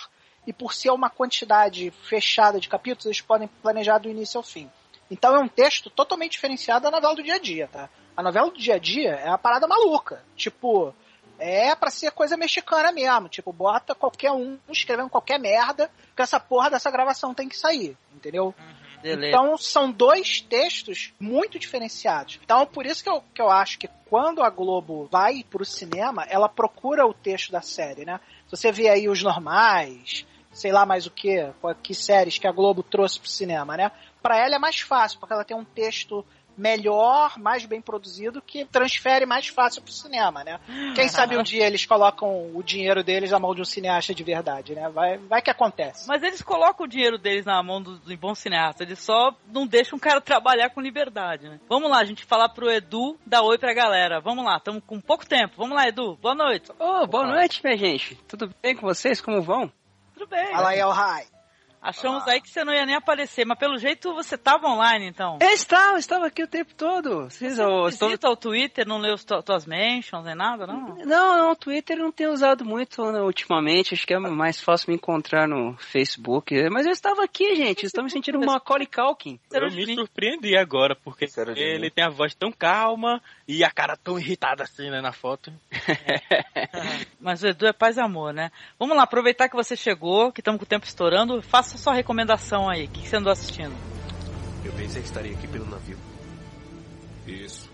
[0.46, 4.70] e por ser uma quantidade fechada de capítulos, eles podem planejar do início ao fim.
[5.10, 7.88] Então é um texto totalmente diferenciado da novela do dia a dia, tá?
[8.16, 10.22] A novela do dia a dia é uma parada maluca.
[10.36, 10.94] Tipo,
[11.38, 13.28] é pra ser coisa mexicana mesmo.
[13.28, 17.96] Tipo, bota qualquer um escrevendo qualquer merda, que essa porra dessa gravação tem que sair,
[18.14, 18.54] entendeu?
[19.02, 19.26] Beleza.
[19.28, 22.40] Então são dois textos muito diferenciados.
[22.42, 26.24] Então por isso que eu, que eu acho que quando a Globo vai pro cinema,
[26.28, 28.18] ela procura o texto da série, né?
[28.46, 31.52] Se você vê aí os normais, sei lá mais o que,
[31.82, 33.90] que séries que a Globo trouxe pro cinema, né?
[34.24, 36.24] Pra ela é mais fácil, porque ela tem um texto
[36.56, 40.58] melhor, mais bem produzido, que transfere mais fácil pro cinema, né?
[40.94, 44.24] Quem sabe um dia eles colocam o dinheiro deles na mão de um cineasta de
[44.24, 44.88] verdade, né?
[44.88, 46.08] Vai, vai que acontece.
[46.08, 48.86] Mas eles colocam o dinheiro deles na mão dos do bons cineastas.
[48.86, 51.60] Eles só não deixam o cara trabalhar com liberdade, né?
[51.68, 54.22] Vamos lá, a gente falar pro Edu dar oi pra galera.
[54.22, 55.52] Vamos lá, estamos com pouco tempo.
[55.58, 56.16] Vamos lá, Edu.
[56.16, 56.72] Boa noite.
[56.78, 58.14] Ô, boa noite, minha gente.
[58.26, 59.20] Tudo bem com vocês?
[59.20, 59.70] Como vão?
[60.14, 60.52] Tudo bem.
[60.52, 60.92] Fala aí, El
[61.84, 65.38] Achamos aí que você não ia nem aparecer, mas pelo jeito você tava online, então.
[65.40, 67.24] Eu estava, estava aqui o tempo todo.
[67.24, 68.08] Vocês, Você estou...
[68.08, 70.96] visita o Twitter, não lê os tu- tuas mentions nem nada, não?
[71.04, 73.92] Não, não, o Twitter eu não tenho usado muito né, ultimamente.
[73.92, 76.54] Acho que é mais fácil me encontrar no Facebook.
[76.70, 77.84] Mas eu estava aqui, gente.
[77.84, 79.38] Estou me sentindo uma Macaulay Culkin.
[79.52, 81.26] Eu me surpreendi agora, porque
[81.56, 85.52] ele tem a voz tão calma e a cara tão irritada assim, né, na foto.
[87.20, 88.50] Mas o Edu é paz e amor, né?
[88.78, 92.68] Vamos lá, aproveitar que você chegou, que estamos com o tempo estourando, faça sua recomendação
[92.68, 92.86] aí.
[92.86, 93.74] O que que você andou assistindo?
[94.64, 95.98] Eu pensei que estaria aqui pelo navio.
[97.26, 97.70] Isso.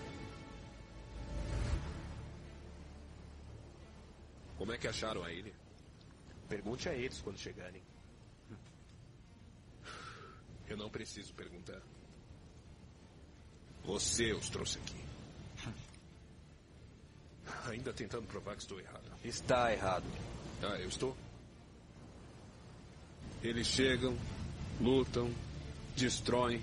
[4.59, 5.53] Como é que acharam a ilha?
[6.49, 7.83] Pergunte a eles quando chegarem.
[10.69, 11.81] Eu não preciso perguntar.
[13.85, 15.05] Você os trouxe aqui.
[17.71, 19.11] Ainda tentando provar que estou errado.
[19.25, 20.05] Está errado.
[20.63, 21.17] Ah, eu estou?
[23.43, 24.17] Eles chegam,
[24.81, 25.31] lutam,
[25.97, 26.63] destroem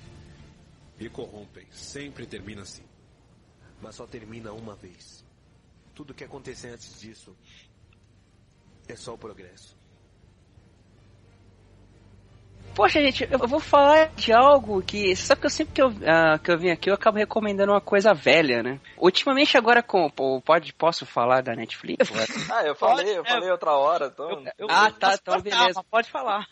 [0.99, 1.65] e corrompem.
[1.71, 2.83] Sempre termina assim.
[3.81, 5.23] Mas só termina uma vez.
[5.93, 7.35] Tudo que acontecer antes disso
[8.87, 9.76] é só o progresso.
[12.75, 15.15] Poxa, gente, eu vou falar de algo que.
[15.15, 17.71] Você sabe que eu sempre que eu, ah, que eu vim aqui eu acabo recomendando
[17.71, 18.79] uma coisa velha, né?
[18.97, 20.09] Ultimamente, agora com.
[20.09, 22.11] pô, Pode, posso falar da Netflix?
[22.51, 24.07] Ah, eu falei, eu falei outra hora.
[24.07, 24.43] Então...
[24.69, 25.83] ah, tá, então cortar, beleza.
[25.89, 26.47] Pode falar.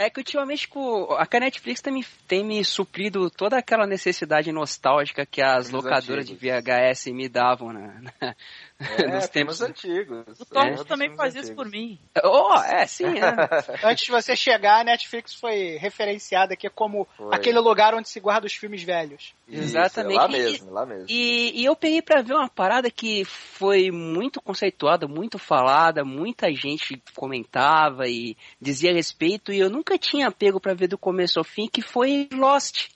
[0.00, 5.26] É que ultimamente com, a Netflix tem me, tem me suprido toda aquela necessidade nostálgica
[5.26, 6.36] que as locadoras de.
[6.36, 8.02] VHS me davam, né?
[8.80, 10.40] É, Nos tempos filmes antigos.
[10.40, 11.98] O Thomas É, também faz isso por mim.
[12.22, 13.34] Oh, é, sim, é.
[13.84, 17.34] Antes de você chegar, a Netflix foi referenciada aqui como Foi.
[17.34, 19.34] aquele lugar onde se guarda os filmes velhos.
[19.48, 20.14] Isso, Exatamente.
[20.16, 21.06] é lá E- mesmo, lá mesmo.
[21.08, 26.52] E, e eu peguei pra ver uma parada que foi muito conceituada, muito falada, muita
[26.54, 31.40] gente comentava e dizia a respeito, e eu nunca tinha pego pra ver do começo
[31.40, 32.90] ao fim, que foi Lost.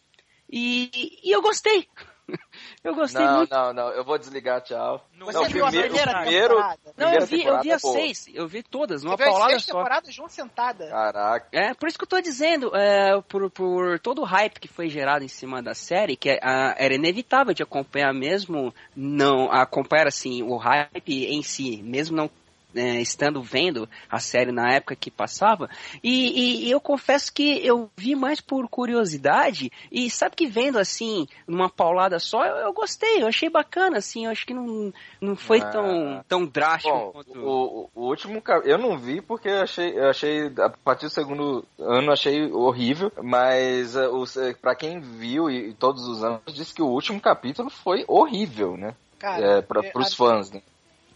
[0.48, 1.88] E, e eu gostei.
[2.84, 3.50] Eu gostei não, muito.
[3.50, 5.06] não, não, eu vou desligar, tchau.
[5.18, 6.94] Você não, viu a primeiro, primeira primeiro, temporada?
[6.96, 9.52] Não, eu vi, eu vi as seis, eu vi todas, numa Você viu as paulada
[9.52, 9.72] seis só.
[9.78, 10.88] temporadas de uma sentada.
[10.88, 11.48] Caraca.
[11.52, 14.88] É, por isso que eu tô dizendo, é, por, por todo o hype que foi
[14.88, 20.42] gerado em cima da série, que ah, era inevitável de acompanhar mesmo, não, acompanhar assim,
[20.42, 22.30] o hype em si, mesmo não
[22.74, 25.68] é, estando vendo a série na época que passava,
[26.02, 31.26] e, e- eu confesso que eu vi mais por curiosidade, e sabe que vendo assim,
[31.46, 35.36] numa paulada só, eu, eu gostei, eu achei bacana, assim, eu acho que não, não
[35.36, 35.70] foi Ah.
[35.70, 37.38] tão, tão drástico Bom, quanto...
[37.38, 41.64] o, o último eu não vi porque eu achei, eu achei a partir do segundo
[41.78, 46.22] ano eu achei horrível, mas uh, os, eh, pra quem viu e, e todos os
[46.24, 48.94] anos disse que o último capítulo foi horrível, né?
[49.18, 50.60] Cara, é, pra, é, pros a- fãs, né?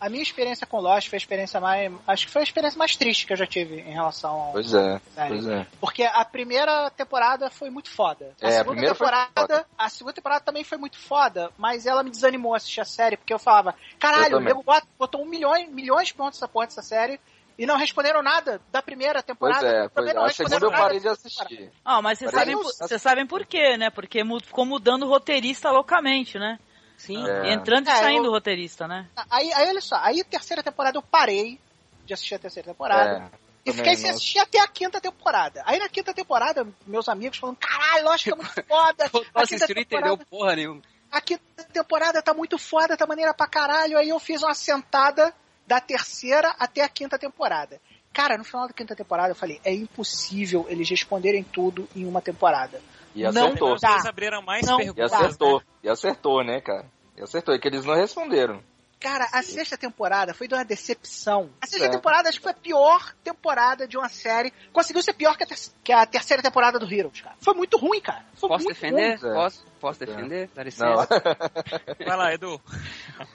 [0.00, 1.92] A minha experiência com Lost foi a experiência mais.
[2.06, 4.52] Acho que foi a experiência mais triste que eu já tive em relação ao.
[4.52, 5.28] Pois é, série.
[5.28, 5.66] pois é.
[5.80, 8.32] Porque a primeira temporada foi muito foda.
[8.42, 11.86] A É, a segunda primeira foi temporada, a segunda temporada também foi muito foda, mas
[11.86, 14.64] ela me desanimou a assistir a série, porque eu falava, caralho, Eu o nego
[14.98, 17.18] botou um milhão, milhões de pontos essa porra dessa série
[17.58, 19.66] e não responderam nada da primeira Pois temporada.
[19.66, 20.14] é, pois também é.
[20.14, 21.70] não A segunda eu parei de assistir.
[21.84, 23.88] Ah, mas vocês sabem, por- vocês sabem por quê, né?
[23.88, 26.58] Porque ficou mudando o roteirista loucamente, né?
[26.96, 27.26] Sim.
[27.26, 27.52] É.
[27.52, 29.08] Entrando e É, saindo eu- o roteirista, né?
[29.30, 31.58] Aí, aí olha só, aí terceira temporada eu parei
[32.04, 33.10] de assistir a terceira temporada.
[33.32, 35.62] É, E também fiquei sem assistir até a quinta temporada.
[35.66, 39.04] Aí na quinta temporada, meus amigos falando, caralho, lógico que é muito foda.
[39.04, 40.82] A Nossa, quinta você não temporada- entendeu porra nenhuma.
[41.10, 43.98] a quinta temporada tá muito foda, tá maneira pra caralho.
[43.98, 45.34] Aí eu fiz uma sentada
[45.66, 47.80] da terceira até a quinta temporada.
[48.12, 52.22] Cara, no final da quinta temporada eu falei, é impossível eles responderem tudo em uma
[52.22, 52.80] temporada.
[53.16, 53.76] E Não acertou.
[53.80, 53.92] dá.
[53.92, 55.12] Eles abriram mais Não E perguntas.
[55.12, 55.62] acertou.
[55.82, 56.84] E acertou, né, cara?
[57.16, 57.54] E acertou.
[57.54, 58.62] É que eles não responderam.
[58.98, 61.50] Cara, a sexta temporada foi de uma decepção.
[61.60, 61.90] A sexta É.
[61.90, 64.50] temporada acho que foi a pior temporada de uma série.
[64.72, 67.36] Conseguiu ser pior que a, ter- que a terceira temporada do Heroes, cara.
[67.38, 68.24] Foi muito ruim, cara.
[68.34, 69.18] Foi Posso muito defender?
[69.20, 69.30] ruim.
[69.30, 69.34] É.
[69.34, 70.48] Posso, posso defender?
[70.54, 70.64] Dá Não.
[70.64, 71.08] licença.
[72.06, 72.58] Vai lá, Edu.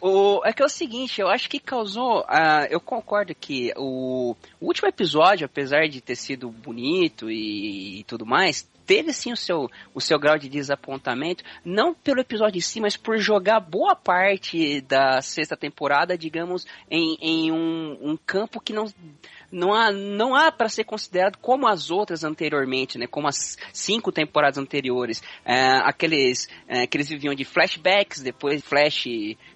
[0.01, 2.25] O, é que é o seguinte, eu acho que causou.
[2.27, 8.03] ah, eu concordo que o, o último episódio, apesar de ter sido bonito e, e
[8.05, 12.61] tudo mais, teve sim o seu, o seu grau de desapontamento, não pelo episódio em
[12.61, 18.59] si, mas por jogar boa parte da sexta temporada, digamos, em, em um, um campo
[18.59, 18.83] que não.
[19.51, 23.05] Não há, não há para ser considerado como as outras anteriormente, né?
[23.05, 25.21] Como as cinco temporadas anteriores.
[25.43, 29.07] É, aqueles é, que eles viviam de flashbacks, depois flash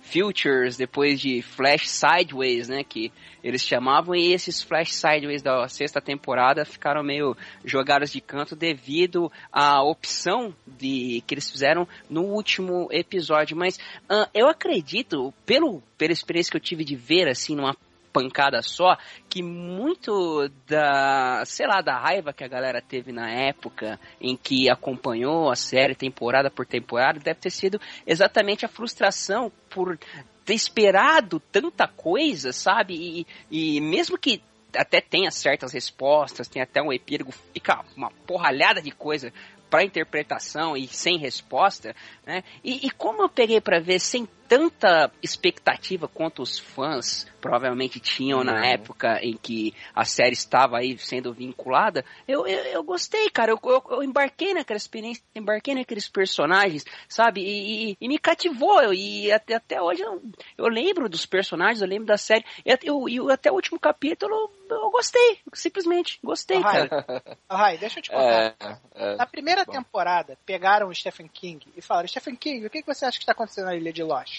[0.01, 2.83] futures, depois de flash sideways, né?
[2.83, 3.11] Que
[3.43, 9.31] eles chamavam, e esses flash sideways da sexta temporada ficaram meio jogados de canto devido
[9.51, 13.55] à opção de que eles fizeram no último episódio.
[13.55, 13.79] Mas
[14.09, 17.75] ah, eu acredito, pelo, pela experiência que eu tive de ver assim numa
[18.15, 18.97] pancada só,
[19.29, 24.69] que muito da, sei lá, da raiva que a galera teve na época em que
[24.69, 29.99] acompanhou a série temporada por temporada, deve ter sido exatamente a frustração por
[30.45, 33.25] ter esperado tanta coisa, sabe?
[33.51, 34.41] E, e mesmo que
[34.73, 39.33] até tenha certas respostas, tem até um epílogo, fica uma porralhada de coisa
[39.69, 41.93] para interpretação e sem resposta,
[42.25, 42.45] né?
[42.63, 48.43] E, e como eu peguei para ver sem tanta expectativa quanto os fãs provavelmente tinham
[48.43, 48.63] na Uhum.
[48.63, 53.51] época em que a série estava aí sendo vinculada, eu, eu, eu gostei, cara.
[53.51, 57.41] Eu, eu, eu embarquei naquela experiência, embarquei naqueles personagens, sabe?
[57.41, 58.81] E, e- e me cativou.
[58.81, 60.21] eu- E até, até hoje eu,
[60.57, 62.43] eu lembro dos personagens, eu lembro da série.
[62.65, 67.05] E até, eu, e até o último capítulo eu gostei, simplesmente gostei, Rai, cara.
[67.51, 68.55] Rai, deixa eu te contar.
[68.59, 69.15] É, é.
[69.17, 69.71] Na primeira Bom.
[69.73, 73.23] temporada, pegaram o Stephen King e falaram: Stephen King, o que que você acha que
[73.23, 74.34] está acontecendo na ilha de Lost?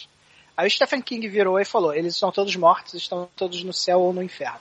[0.57, 4.01] Aí o Stephen King virou e falou: eles estão todos mortos, estão todos no céu
[4.01, 4.61] ou no inferno.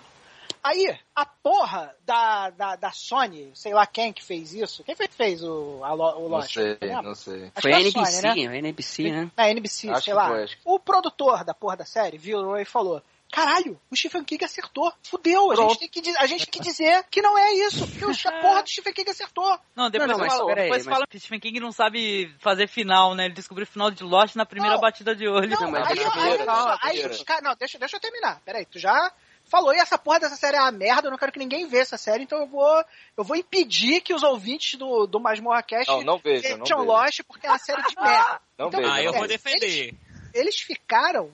[0.64, 4.84] Aí, a porra da, da, da Sony, sei lá quem que fez isso.
[4.84, 6.54] Quem foi que fez o, a, Lo- o Não Lost?
[6.56, 7.02] sei, Lembra?
[7.04, 7.44] não sei.
[7.56, 8.54] Acho Foi que a é NBC, Sony, né?
[8.54, 9.32] a NBC, né?
[9.38, 10.28] Na NBC, Acho sei que lá.
[10.28, 13.00] foi, O produtor da porra da série virou e falou:
[13.36, 14.94] Caralho, o Stephen King acertou.
[15.04, 17.86] Fudeu, a gente, tem que, a gente tem que dizer que não é isso.
[17.86, 19.60] Que o a porra do Stephen King acertou.
[19.76, 22.34] Não, depois, Não, não, mas fala, peraí, depois mas- fala que Stephen King não sabe
[22.40, 23.26] fazer final, né?
[23.26, 24.82] Ele descobriu o final de Lost na primeira Não.
[24.82, 25.50] batida de olho.
[25.50, 28.40] Não, mas aí, deixa eu aí, aí não, deixa, deixa terminar.
[28.46, 29.12] Peraí, tu já
[29.44, 31.82] falou e essa porra dessa série é uma merda, eu não quero que ninguém veja
[31.84, 32.84] essa série, então eu vou,
[33.18, 36.58] eu vou impedir que os ouvintes do, do Masmorra Cast Não, não vejam.
[36.86, 38.40] Lost porque é uma série de merda.
[38.58, 38.92] Não Então, vejo.
[38.94, 39.94] Ah, eu vou defender.
[40.34, 41.32] Eles ficaram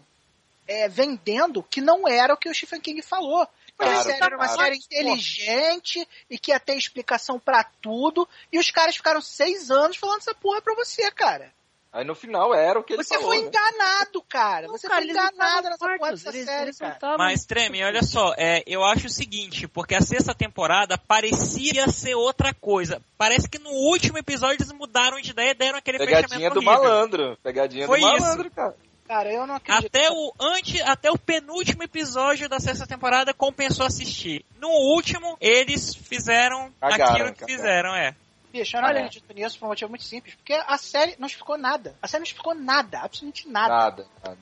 [0.71, 3.45] é, vendendo que não era o que o Stephen King falou.
[3.77, 4.61] Que a Claro, série era uma claro.
[4.61, 9.97] série inteligente e que ia ter explicação pra tudo, e os caras ficaram seis anos
[9.97, 11.51] falando essa porra pra você, cara.
[11.93, 13.31] Aí no final era o que ele Você falou.
[13.31, 13.47] foi né?
[13.49, 14.67] enganado, cara.
[14.67, 17.17] Você cara, foi não enganado nessa porra dessa eles- série, eles não cara.
[17.17, 22.15] Mas, Treme, olha só, é, eu acho o seguinte, porque a sexta temporada parecia ser
[22.15, 23.01] outra coisa.
[23.17, 26.65] Parece que no último episódio eles mudaram de ideia e deram aquele Pegadinha fechamento do
[26.65, 26.81] horrível.
[26.83, 27.37] malandro.
[27.43, 28.55] Pegadinha Foi do malandro, isso.
[28.55, 28.75] cara.
[29.11, 29.87] Cara, eu não acredito.
[29.87, 34.45] Até o, ante, até o penúltimo episódio da sexta temporada compensou assistir.
[34.57, 37.57] No último, eles fizeram Cagaram, aquilo que cagaram.
[37.57, 38.15] fizeram, é.
[38.53, 38.99] Bicho, eu não Olha.
[38.99, 40.35] acredito nisso por um motivo muito simples.
[40.35, 41.93] Porque a série não explicou nada.
[42.01, 42.99] A série não explicou nada.
[42.99, 43.75] Absolutamente nada.
[43.75, 44.37] Nada, nada.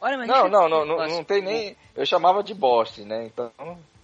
[0.00, 1.76] Olha, mas Não, não, não, não, não tem nem.
[1.96, 3.26] Eu chamava de Boston, né?
[3.26, 3.50] Então.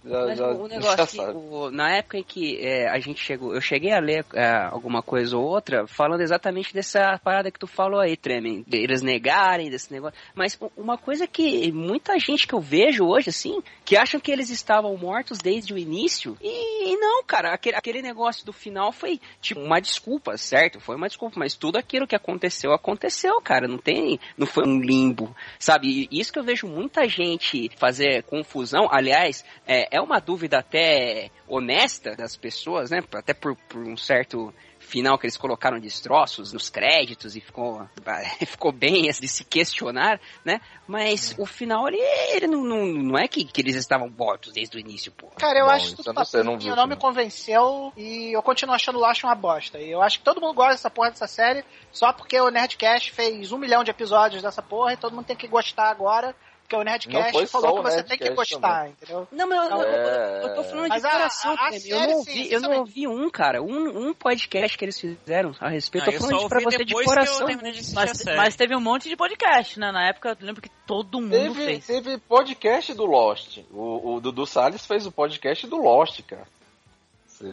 [0.05, 3.53] Já, Mas já, o negócio que o- na época em que é, a gente chegou,
[3.55, 7.67] eu cheguei a ler é, alguma coisa ou outra falando exatamente dessa parada que tu
[7.67, 10.17] falou aí, Tremen, eles negarem desse negócio.
[10.35, 14.49] Mas uma coisa que muita gente que eu vejo hoje, assim, que acham que eles
[14.49, 16.37] estavam mortos desde o início.
[16.41, 20.79] E, e não, cara, aquele, aquele negócio do final foi tipo uma desculpa, certo?
[20.81, 23.67] Foi uma desculpa, mas tudo aquilo que aconteceu, aconteceu, cara.
[23.67, 26.07] Não tem, não foi um limbo, sabe?
[26.11, 28.87] E isso que eu vejo muita gente fazer confusão.
[28.91, 32.97] Aliás, é, é uma dúvida até honesta das pessoas, né?
[33.13, 37.87] Até por, por um certo final que eles colocaram destroços nos créditos e ficou,
[38.43, 40.59] ficou bem de se questionar, né?
[40.87, 41.99] Mas o final, ele,
[42.31, 45.27] ele não, não, não é que, que eles estavam mortos desde o início, pô.
[45.27, 47.93] Cara, eu Bom, acho tudo eu não sei, papinho, não vi não, o me convenceu
[47.95, 49.77] e eu continuo achando Lost uma bosta.
[49.77, 53.11] E eu acho que todo mundo gosta dessa porra dessa série só porque o Nerdcast
[53.11, 56.35] fez um milhão de episódios dessa porra e todo mundo tem que gostar agora.
[56.63, 58.91] Porque o Não Nerdcast foi falou só que você tem que Nerdcast gostar, também.
[58.93, 59.27] entendeu?
[59.31, 61.69] Não, mas eu, Não, eu- eu- é- eu tô falando Mas de coração, a- a
[61.69, 61.89] Treme.
[61.89, 65.53] eu, não sim, ouvi, eu não ouvi um, cara, um, um podcast que eles fizeram
[65.59, 66.05] a respeito.
[66.09, 67.47] Ah, eu eu tô só falando de pra você de eu coração.
[67.47, 69.91] de Mas, mas teve um monte de podcast, né?
[69.91, 71.85] Na época, eu lembro que todo mundo Teve, fez.
[71.85, 73.59] teve podcast do Lost.
[73.71, 76.47] O, o Dudu Salles fez o podcast do Lost, cara.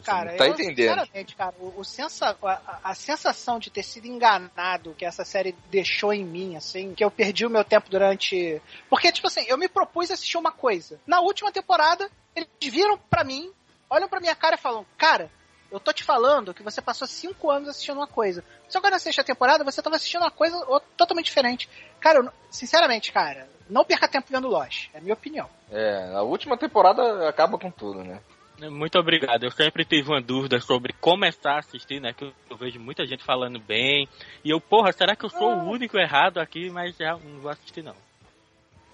[0.04, 1.00] Cara, tá eu, entendendo.
[1.00, 5.54] sinceramente, cara, o, o sensa, a, a sensação de ter sido enganado que essa série
[5.70, 8.60] deixou em mim, assim, que eu perdi o meu tempo durante.
[8.88, 11.00] Porque, tipo assim, eu me propus a assistir uma coisa.
[11.06, 13.50] Na última temporada, eles viram pra mim,
[13.88, 15.30] olham pra minha cara e falam, cara.
[15.72, 18.42] Eu tô te falando que você passou cinco anos assistindo uma coisa.
[18.68, 20.58] Só que na sexta temporada você tava assistindo uma coisa
[20.96, 21.70] totalmente diferente.
[22.00, 24.88] Cara, eu sinceramente, cara, não perca tempo vendo Lost.
[24.92, 25.48] É a minha opinião.
[25.70, 28.20] É, a última temporada acaba com tudo, né?
[28.68, 29.44] Muito obrigado.
[29.44, 32.12] Eu sempre tive uma dúvida sobre começar a assistir, né?
[32.12, 34.08] Que eu, vejo muita gente falando bem.
[34.44, 36.68] E eu, porra, será que eu sou o único errado aqui?
[36.70, 37.94] Mas já não vou assistir, não.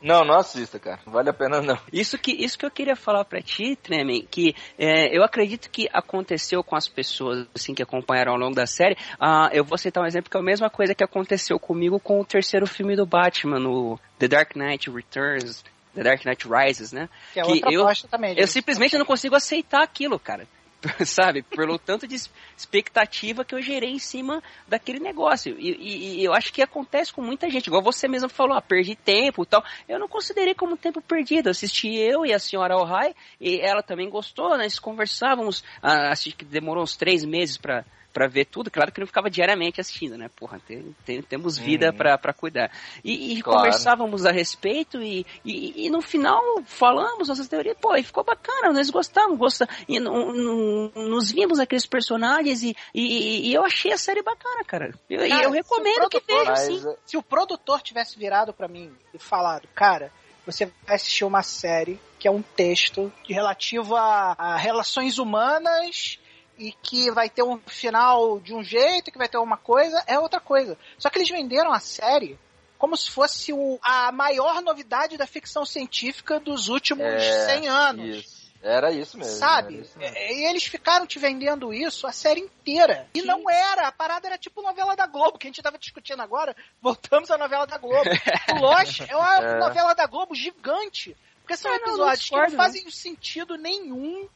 [0.01, 1.01] Não, não assista, cara.
[1.07, 1.79] Não vale a pena, não.
[1.93, 5.89] Isso que, isso que eu queria falar pra ti, Tremen, que é, eu acredito que
[5.93, 8.97] aconteceu com as pessoas assim que acompanharam ao longo da série.
[9.19, 12.21] Ah, eu vou citar um exemplo que é a mesma coisa que aconteceu comigo com
[12.21, 15.65] o terceiro filme do Batman, no The Dark Knight Returns,
[15.97, 17.09] The Dark Knight Rises, né?
[17.33, 18.31] Que é outra eu, também.
[18.33, 18.51] eu gente.
[18.51, 20.47] simplesmente não consigo aceitar aquilo, cara.
[21.05, 21.43] Sabe?
[21.43, 22.15] Pelo tanto de
[22.57, 25.57] expectativa que eu gerei em cima daquele negócio.
[25.59, 27.67] E, e- e eu acho que acontece com muita gente.
[27.67, 29.65] Igual você mesmo falou, ah, perdi tempo e tal.
[29.89, 31.49] Eu não considerei como tempo perdido.
[31.49, 34.65] Assisti eu e a senhora Ohai, e ela também gostou, né?
[34.65, 37.85] Nós conversávamos, ah, acho que demorou uns três meses pra,
[38.17, 38.71] pra ver tudo.
[38.71, 40.31] Claro que não ficava diariamente assistindo, né?
[40.35, 41.97] Porra, tem- tem- temos vida Uhum.
[41.99, 42.71] pra, pra cuidar.
[43.05, 43.59] E, e Claro.
[43.59, 47.77] conversávamos a respeito e, e, e no final falamos nossas teorias.
[47.79, 52.75] Pô, e ficou bacana, nós gostávamos, gosta, e no- no- nos vimos aqueles personagens e,
[52.95, 54.95] e, e eu achei a série bacana, cara.
[55.11, 56.97] Eu, e Cara, eu recomendo que produtor- veja, Mas, sim.
[57.05, 60.11] Se o produtor tivesse virado pra mim e falado, cara,
[60.47, 66.19] você vai assistir uma série que é um texto relativo a, a relações humanas
[66.59, 70.19] e que vai ter um final de um jeito, que vai ter uma coisa, é
[70.19, 70.77] outra coisa.
[70.99, 72.39] Só que eles venderam a série
[72.79, 78.17] como se fosse o- a maior novidade da ficção científica dos últimos É, 100 anos.
[78.25, 78.37] Isso.
[78.63, 79.33] Era isso mesmo.
[79.39, 79.81] Sabe?
[79.81, 80.17] isso mesmo.
[80.17, 83.07] E eles ficaram te vendendo isso a série inteira.
[83.15, 83.87] E não era.
[83.87, 86.57] A parada era tipo novela da Globo, que a gente tava discutindo agora.
[86.83, 88.03] Voltamos à novela da Globo.
[88.57, 89.59] o Lost é uma É.
[89.61, 91.17] novela da Globo gigante.
[91.43, 94.29] Porque são Ah, não, não episódios que discordo, não fazem sentido nenhum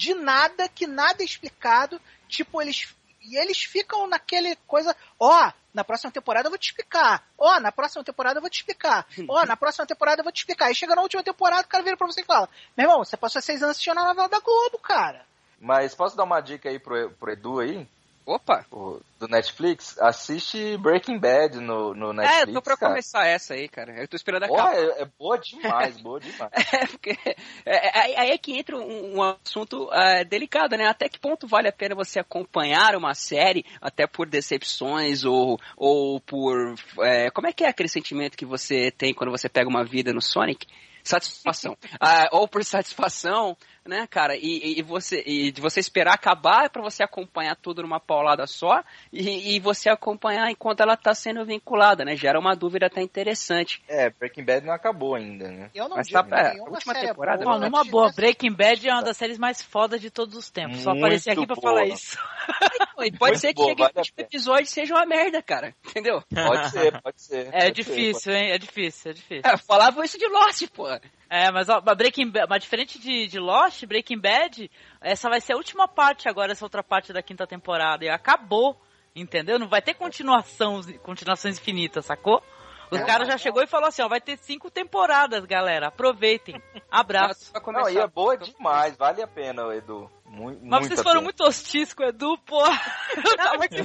[0.00, 2.00] de nada, que nada é explicado.
[2.26, 2.88] Tipo, eles.
[3.22, 4.96] E eles ficam naquele coisa.
[5.18, 7.22] Ó, na próxima temporada eu vou te explicar.
[7.36, 9.06] Ó, na próxima temporada eu vou te explicar.
[9.28, 10.66] Ó, na próxima temporada eu vou te explicar.
[10.66, 13.14] Aí chega na última temporada, o cara vira pra você e fala: Meu irmão, você
[13.14, 15.22] passou seis anos assistindo a novela da Globo, cara.
[15.60, 17.86] Mas posso dar uma dica aí pro, pro Edu aí?
[18.30, 18.64] Opa!
[18.70, 19.98] O- do Netflix?
[19.98, 22.46] Assiste Breaking Bad no, no Netflix.
[22.46, 22.92] É, eu tô pra cara.
[22.92, 23.92] começar essa aí, cara.
[24.00, 24.74] Eu tô esperando Pô, acabar.
[24.76, 26.50] é, é boa demais, boa demais.
[26.72, 30.86] É, porque é, é- aí aí é que entra um, um assunto é, delicado, né?
[30.86, 36.20] Até que ponto vale a pena você acompanhar uma série, até por decepções ou, ou
[36.20, 36.74] por.
[37.00, 40.12] é, como é que é aquele sentimento que você tem quando você pega uma vida
[40.12, 40.66] no Sonic?
[41.02, 41.76] Satisfação.
[42.00, 43.56] Ah, ou por satisfação,
[43.86, 44.36] né, cara?
[44.36, 48.82] E, e- você, e de você esperar acabar pra você acompanhar tudo numa paulada só
[49.12, 52.16] e, e você acompanhar enquanto ela tá sendo vinculada, né?
[52.16, 53.82] Gera uma dúvida até interessante.
[53.88, 55.70] É, Breaking Bad não acabou ainda, né?
[55.74, 57.66] Eu não Mas digo tá nenhuma a última série é temporada, boa, né?
[57.66, 60.80] numa boa, Breaking Bad é uma das séries mais fodas de todos os tempos.
[60.80, 61.74] Só apareci aqui pra boa.
[61.74, 62.18] falar isso.
[63.00, 64.28] E pode Muito ser que boa, chegue vale no a último pena.
[64.28, 65.74] episódio e seja uma merda, cara.
[65.88, 66.22] Entendeu?
[66.34, 67.46] Pode ser, pode ser.
[67.50, 68.50] É pode difícil, hein?
[68.50, 69.42] É difícil, é difícil.
[69.50, 70.86] É, falavam isso de Lost, pô.
[71.30, 74.68] É, mas ó, Breaking Bad, mas diferente de, de Lost, Breaking Bad,
[75.00, 78.04] essa vai ser a última parte agora, essa outra parte da quinta temporada.
[78.04, 78.76] E acabou,
[79.14, 79.56] entendeu?
[79.56, 82.42] Não vai ter continuação, continuações infinitas, sacou?
[82.90, 85.86] O É, cara já chegou e falou assim, ó, vai ter cinco temporadas, galera.
[85.86, 86.60] Aproveitem.
[86.90, 87.52] Abraço.
[87.54, 90.10] Não, e é boa demais, vale a pena, Edu.
[90.32, 92.62] Muito, Mas vocês foram muito hostis com o Edu, pô.
[92.64, 93.78] Eu tava aqui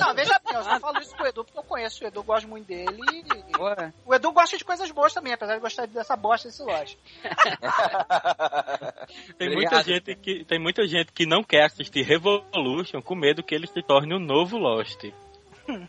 [0.00, 2.22] Não, veja bem, eu só falo isso com o Edu porque eu conheço o Edu,
[2.22, 2.98] gosto muito dele.
[3.06, 3.92] e- Ué.
[4.06, 6.96] O Edu gosta de coisas boas também, apesar de gostar dessa bosta desse loja.
[9.36, 9.54] Tem Obrigado.
[9.54, 13.66] muita, gente que, tem muita gente que não quer assistir Revolution com medo que ele
[13.66, 15.04] se torne o novo Lost.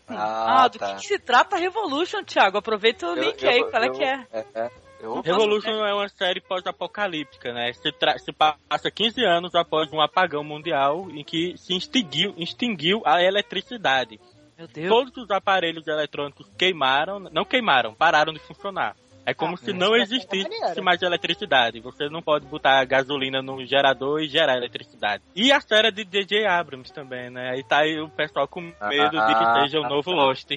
[0.08, 0.94] Ah, Ah, do tá.
[0.94, 2.58] que, que se trata Revolution, Thiago?
[2.58, 4.26] Aproveita o Eu- link eu- aí, qual é eu- que é?
[4.32, 4.70] é, é.
[5.02, 7.72] Eu, Revolution é uma série pós-apocalíptica, né?
[7.72, 13.02] Se, tra- se passa 15 anos após um apagão mundial em que se extinguiu, extinguiu
[13.04, 14.20] a eletricidade.
[14.56, 14.88] Meu Deus.
[14.88, 18.94] Todos os aparelhos eletrônicos queimaram, não queimaram, pararam de funcionar.
[19.24, 21.78] É como Ah, se não é existisse mais eletricidade.
[21.80, 25.22] Você não pode botar gasolina no gerador e gerar eletricidade.
[25.34, 27.50] E a série de DJ Abrams também, né?
[27.50, 30.16] Aí tá aí o pessoal com medo de que Ah, seja o novo tá.
[30.16, 30.50] Lost.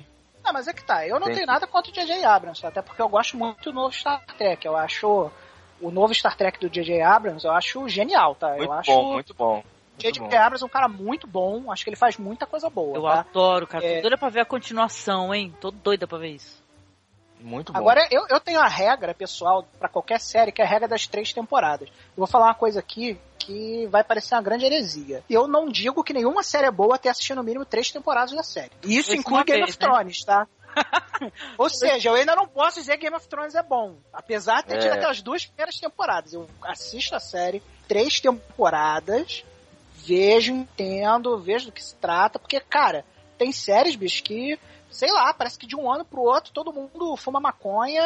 [0.46, 1.38] Não, mas é que tá, eu não Entendi.
[1.38, 2.24] tenho nada contra o J.J.
[2.24, 4.64] Abrams, até porque eu gosto muito do novo Star Trek.
[4.66, 5.32] Eu acho
[5.82, 7.02] o novo Star Trek do J.J.
[7.02, 8.50] Abrams, eu acho genial, tá?
[8.50, 9.64] muito eu acho bom, muito bom.
[9.98, 10.38] J.J.
[10.38, 13.22] Abrams é um cara muito bom, acho que ele faz muita coisa boa, Eu tá?
[13.22, 13.84] adoro, cara.
[13.84, 13.96] É.
[13.96, 15.54] Tô doida pra ver a continuação, hein?
[15.60, 16.64] Tô doida pra ver isso.
[17.46, 17.78] Muito bom.
[17.78, 21.06] Agora, eu, eu tenho a regra, pessoal, pra qualquer série, que é a regra das
[21.06, 21.88] três temporadas.
[21.90, 25.24] Eu vou falar uma coisa aqui que vai parecer uma grande heresia.
[25.30, 28.42] Eu não digo que nenhuma série é boa até assistir no mínimo três temporadas da
[28.42, 28.72] série.
[28.84, 29.88] E isso Isso inclui Game vez, of né?
[29.88, 30.48] Thrones, tá?
[31.58, 33.96] Ou seja, eu ainda não posso dizer que Game of Thrones é bom.
[34.12, 34.98] Apesar de ter tido É.
[34.98, 36.34] aquelas duas primeiras temporadas.
[36.34, 39.44] Eu assisto a série, três temporadas,
[39.94, 43.06] vejo, entendo, vejo do que se trata, porque, cara,
[43.38, 44.60] tem séries, bicho, que,
[44.96, 48.02] sei lá, parece que de um ano pro outro todo mundo fuma maconha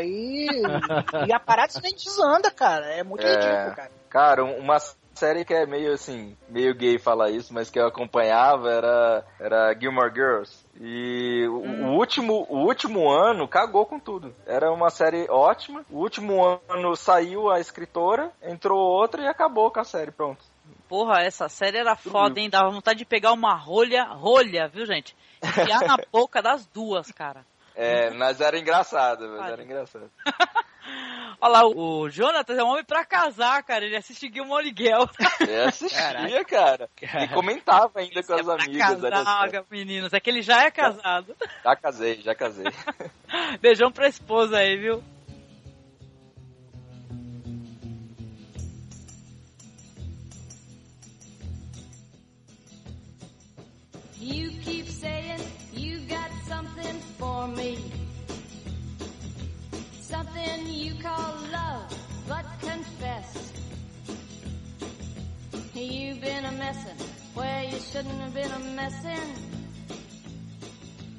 [0.00, 0.46] e,
[1.26, 2.86] e a parada simplesmente desanda, cara.
[2.94, 3.30] É muito É.
[3.30, 3.90] ridículo, cara.
[4.08, 4.78] Cara, um- uma
[5.14, 9.74] série que é meio assim, meio gay falar isso, mas que eu acompanhava era, era
[9.74, 10.56] Gilmore Girls.
[10.80, 14.32] E o, o último, o último ano cagou com tudo.
[14.46, 15.84] Era uma série ótima.
[15.90, 20.44] O último ano saiu a escritora, entrou outra e acabou com a série, pronto.
[20.88, 22.48] Porra, essa série era foda, hein?
[22.48, 25.14] Dava vontade de pegar uma rolha, rolha, viu, gente?
[25.42, 27.44] Enfiar na boca das duas, cara.
[27.76, 29.52] É, mas era engraçado, mas Olha.
[29.52, 30.10] era engraçado.
[31.40, 33.84] Olha lá, o Jonathan é um homem pra casar, cara.
[33.84, 35.12] Ele assiste Gilmore Girls.
[35.46, 36.88] Eu assistia, cara.
[37.22, 39.00] E comentava ainda com as Pra amigas.
[39.00, 40.12] casar, meninos.
[40.12, 41.36] É que ele já é casado.
[41.62, 42.64] Já casei, já casei.
[43.60, 45.04] Beijão pra esposa aí, viu?
[61.02, 61.86] Call love,
[62.28, 63.52] but confess.
[65.74, 66.96] You've been a messin'
[67.34, 69.58] where you shouldn't have been a messin'.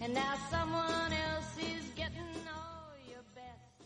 [0.01, 3.79] And now someone else is getting all your best.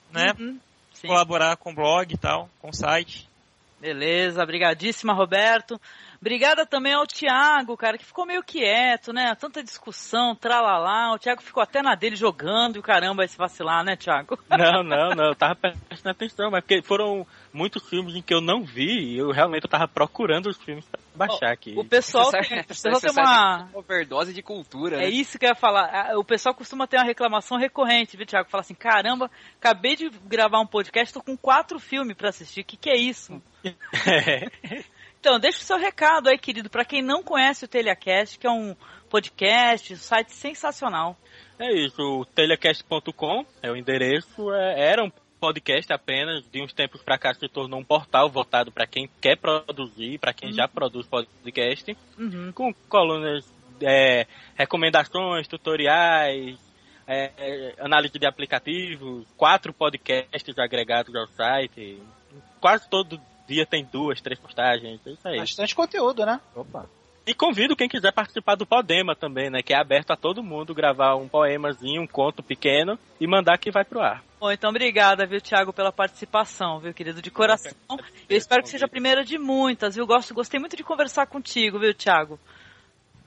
[0.09, 0.33] né?
[0.39, 0.57] Uhum.
[1.05, 3.27] Colaborar com o blog e tal, com o site.
[3.81, 5.77] Beleza, brigadíssima, Roberto.
[6.21, 9.33] Obrigada também ao Thiago, cara, que ficou meio quieto, né?
[9.33, 11.15] Tanta discussão, tralalá.
[11.15, 14.37] O Thiago ficou até na dele jogando e o caramba vai se vacilar, né, Thiago?
[14.47, 18.39] Não, não, não, eu tava prestando atenção, mas porque foram muitos filmes em que eu
[18.39, 21.73] não vi e eu realmente eu tava procurando os filmes pra baixar aqui.
[21.75, 23.69] O pessoal tem, o pessoal tem uma...
[23.73, 25.05] é overdose de cultura, né?
[25.05, 25.89] É isso que eu ia falar.
[25.91, 28.49] Ah, O pessoal costuma ter uma reclamação recorrente, viu, Thiago?
[28.49, 32.61] Fala assim, caramba, acabei de gravar um podcast, tô com quatro filmes pra assistir.
[32.61, 33.41] O que, que é isso?
[35.21, 38.49] Então, deixa o seu recado aí, querido, pra quem não conhece o Telecast, que é
[38.49, 38.75] um
[39.07, 41.15] podcast, um site sensacional.
[41.59, 47.03] É isso, o telecast.com é o endereço, é- era um podcast apenas, de uns tempos
[47.03, 51.05] pra cá se tornou um portal voltado para quem quer produzir, para quem já produz
[51.07, 52.51] podcast, Uhum.
[52.51, 53.45] com colunas,
[53.79, 56.57] é, recomendações, tutoriais,
[57.05, 62.01] é, é, análise de aplicativos, quatro podcasts agregados ao site,
[62.59, 65.37] quase todo dia tem duas, três postagens, é isso aí.
[65.37, 66.39] Bastante conteúdo, né?
[66.55, 66.85] Opa.
[67.25, 69.61] E convido quem quiser participar do Podema também, né?
[69.61, 73.69] Que é aberto a todo mundo gravar um poemazinho, um conto pequeno e mandar que
[73.69, 74.23] vai pro ar.
[74.39, 77.73] Bom, então obrigada, viu, Thiago, pela participação, viu, querido, de coração.
[78.27, 80.07] Eu espero que seja a primeira de muitas, viu?
[80.07, 82.39] Gosto, gostei muito de conversar contigo, viu, Thiago?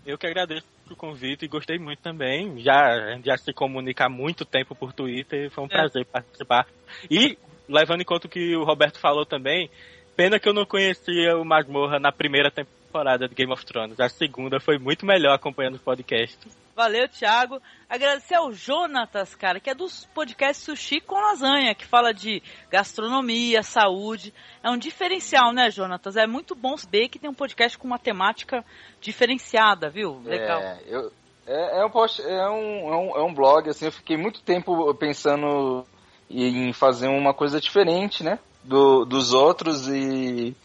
[0.05, 2.61] Eu que agradeço o convite e gostei muito também.
[2.61, 5.71] Já, já se comunica há muito tempo por Twitter, foi um É.
[5.71, 6.67] prazer participar.
[7.09, 7.39] E,
[7.69, 9.71] levando em conta o que o Roberto falou também,
[10.17, 13.99] pena que eu não conhecia o Masmorra na primeira temporada de Game of Thrones.
[13.99, 16.57] A segunda foi muito melhor acompanhando os podcasts.
[16.75, 17.61] Valeu, Thiago.
[17.89, 23.63] Agradecer ao Jonatas, cara, que é dos podcasts Sushi com Lasanha, que fala de gastronomia,
[23.63, 24.35] saúde.
[24.63, 26.17] É um diferencial, né, Jonatas?
[26.17, 28.65] É muito bom saber que tem um podcast com uma temática
[29.01, 30.21] diferenciada, viu?
[30.25, 30.61] Legal.
[30.61, 31.13] É, eu,
[31.47, 34.43] é, é um post, é, um, é, um, é um blog, assim, eu fiquei muito
[34.43, 35.87] tempo pensando
[36.29, 38.39] em fazer uma coisa diferente, né?
[38.65, 40.57] Do, dos outros e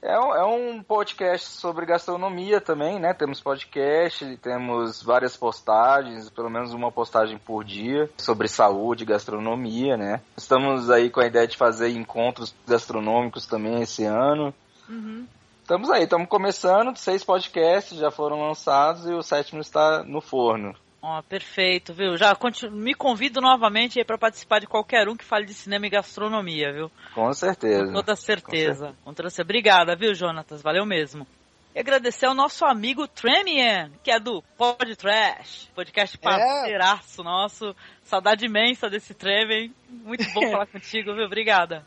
[0.00, 3.12] é um, é um podcast sobre gastronomia também, né?
[3.12, 10.20] Temos podcast, temos várias postagens, pelo menos uma postagem por dia sobre saúde, gastronomia, né?
[10.36, 14.54] Estamos aí com a ideia de fazer encontros gastronômicos também esse ano.
[14.88, 15.26] Uhum.
[15.60, 20.74] Estamos aí, estamos começando, seis podcasts já foram lançados e o sétimo está no forno.
[21.00, 22.16] Ó, perfeito, viu?
[22.16, 25.86] Já continu- me convido novamente aí para participar de qualquer um que fale de cinema
[25.86, 26.90] e gastronomia, viu?
[27.14, 27.86] Com certeza.
[27.86, 28.94] Com toda certeza.
[29.04, 29.42] Com certeza.
[29.42, 30.60] Obrigada, viu, Jonatas?
[30.60, 31.26] Valeu mesmo.
[31.74, 37.76] E agradecer ao nosso amigo Tremian, que é do Pod Trash, podcast parceiraço nosso.
[38.02, 39.70] Saudade imensa desse Tremian.
[39.88, 41.26] Muito bom falar contigo, viu?
[41.26, 41.84] Obrigada.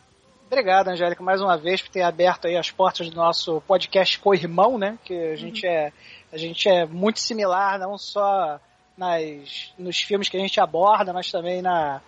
[0.47, 4.77] Obrigado, Angélica, mais uma vez por ter aberto aí as portas do nosso podcast co-irmão,
[4.77, 4.97] né?
[5.03, 5.91] Que a gente é
[6.31, 8.59] a gente é muito similar, não só
[9.01, 11.99] nas nos filmes que a gente aborda, mas também na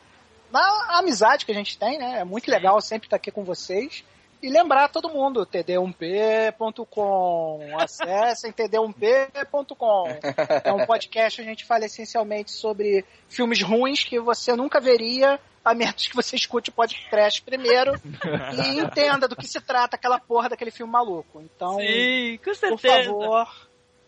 [0.52, 2.20] na amizade que a gente tem, né?
[2.20, 4.04] É muito legal sempre estar aqui com vocês.
[4.40, 10.04] E lembrar todo mundo, td1p.com, acessem td1p.com.
[10.64, 15.40] É um podcast que a gente fala essencialmente sobre filmes ruins que você nunca veria,
[15.64, 17.94] a menos que você escute o podcast primeiro
[18.54, 21.42] e entenda do que se trata aquela porra daquele filme maluco.
[21.42, 23.48] Então, Sim, com por favor,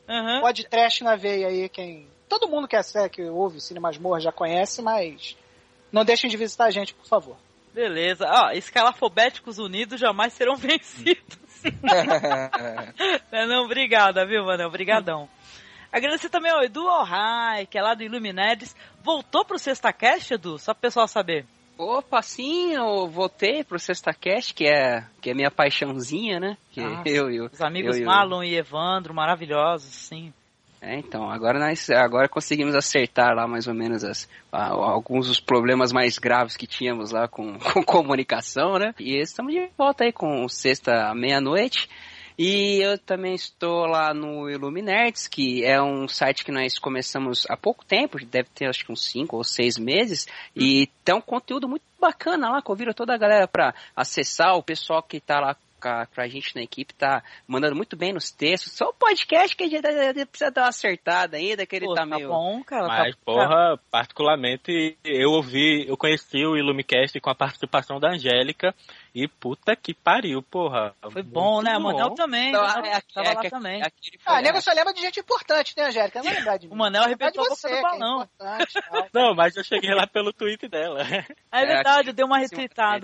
[0.08, 0.42] Uhum.
[0.42, 2.08] pode trash na veia aí, quem...
[2.38, 5.38] Todo mundo que, é, que ouve Cine Masmorra já conhece, mas
[5.90, 7.38] não deixem de visitar a gente, por favor.
[7.74, 8.26] Beleza.
[8.30, 11.40] Ó, escalafobéticos unidos jamais serão vencidos.
[13.32, 14.66] não, não, obrigada, viu, mano?
[14.68, 15.30] Obrigadão.
[15.90, 18.76] Agradecer também ao Edu Alhai, que é lá do Iluminedes.
[19.02, 20.60] Voltou pro Sexta Cast, Edu?
[20.60, 21.46] Só pro pessoal saber.
[21.78, 26.58] Opa, sim, eu voltei pro Sexta Cast, que é, que é minha paixãozinha, né?
[26.72, 30.34] Que Nossa, eu, eu, Os amigos eu, eu- Marlon e Evandro, maravilhosos, sim.
[30.88, 35.40] É, então, agora nós agora conseguimos acertar lá mais ou menos as, a- alguns dos
[35.40, 38.94] problemas mais graves que tínhamos lá com, com comunicação, né?
[39.00, 41.90] E estamos de volta aí com sexta meia-noite.
[42.38, 47.58] E eu também estou lá no Illuminerds, que é um site que nós começamos há
[47.58, 51.68] pouco tempo, deve ter acho que uns 5 ou 6 meses, e tem um conteúdo
[51.68, 55.56] muito bacana lá, convido toda a galera para acessar, o pessoal que está lá
[56.14, 58.74] com a gente na equipe tá mandando muito bem nos textos.
[58.74, 62.02] Só o podcast que a gente precisa dar uma acertada ainda, que ele Pô, tá,
[62.02, 62.30] tá meio.
[62.30, 62.88] bom, cara.
[62.88, 63.22] Mas, tá...
[63.24, 68.74] porra, particularmente, eu ouvi, eu conheci o Illumicast com a participação da Angélica
[69.14, 70.94] e puta que pariu, porra.
[71.12, 71.78] Foi bom, né?
[71.78, 72.16] O Manel bom.
[72.16, 72.52] também.
[72.52, 73.82] Não, o Manel é, tava é, lá é, também.
[73.82, 73.88] é
[74.26, 76.20] Ah, nego só lembra de gente importante, né, Angélica?
[76.20, 76.74] Não vai lembrar de mim.
[76.76, 78.30] O Manel arrebentou a você, boca do é balão.
[79.14, 81.02] Não, mas eu cheguei lá pelo tweet dela.
[81.52, 82.58] É verdade, eu dei uma sim.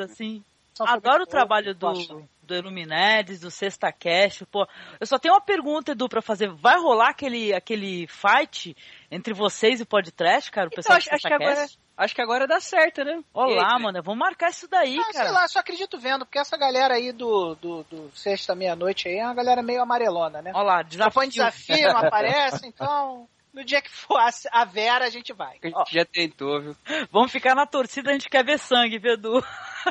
[0.03, 0.43] assim.
[0.77, 2.29] Foi Adoro o muito trabalho bom, do.
[2.51, 4.43] Do Illuminedes, do Sexta Cash.
[4.51, 4.67] Pô,
[4.99, 6.49] eu só tenho uma pergunta, Edu, pra fazer.
[6.49, 8.75] Vai rolar aquele, aquele fight
[9.09, 10.67] entre vocês e o podcast, cara?
[10.67, 11.65] O Então, pessoal acho, do acho que agora,
[11.97, 13.21] acho que agora dá certo, né?
[13.33, 15.31] Olá, E- mano, vamos marcar isso daí, Ah, sei cara.
[15.31, 19.23] lá, só acredito vendo, porque essa galera aí do, do, do sexta meia-noite aí é
[19.25, 20.51] uma galera meio amarelona, né?
[20.53, 21.75] Olha lá, Propõe desafio.
[21.75, 25.57] desafio, não aparece, então no dia que for a, a Vera a gente vai.
[25.63, 26.75] A gente já tentou, viu?
[27.11, 29.43] Vamos ficar na torcida, a gente quer ver sangue, viu, Edu?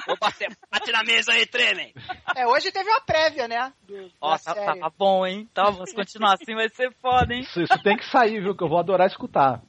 [0.07, 1.93] Vou bater, bate na mesa aí, tremem!
[2.37, 3.73] É, hoje teve uma prévia, né?
[3.83, 5.49] Do, Ó, tá, tá bom, hein?
[5.53, 7.41] Tá, vamos continuar assim, vai ser foda, hein?
[7.41, 8.55] Isso, isso tem que sair, viu?
[8.55, 9.61] Que eu vou adorar escutar.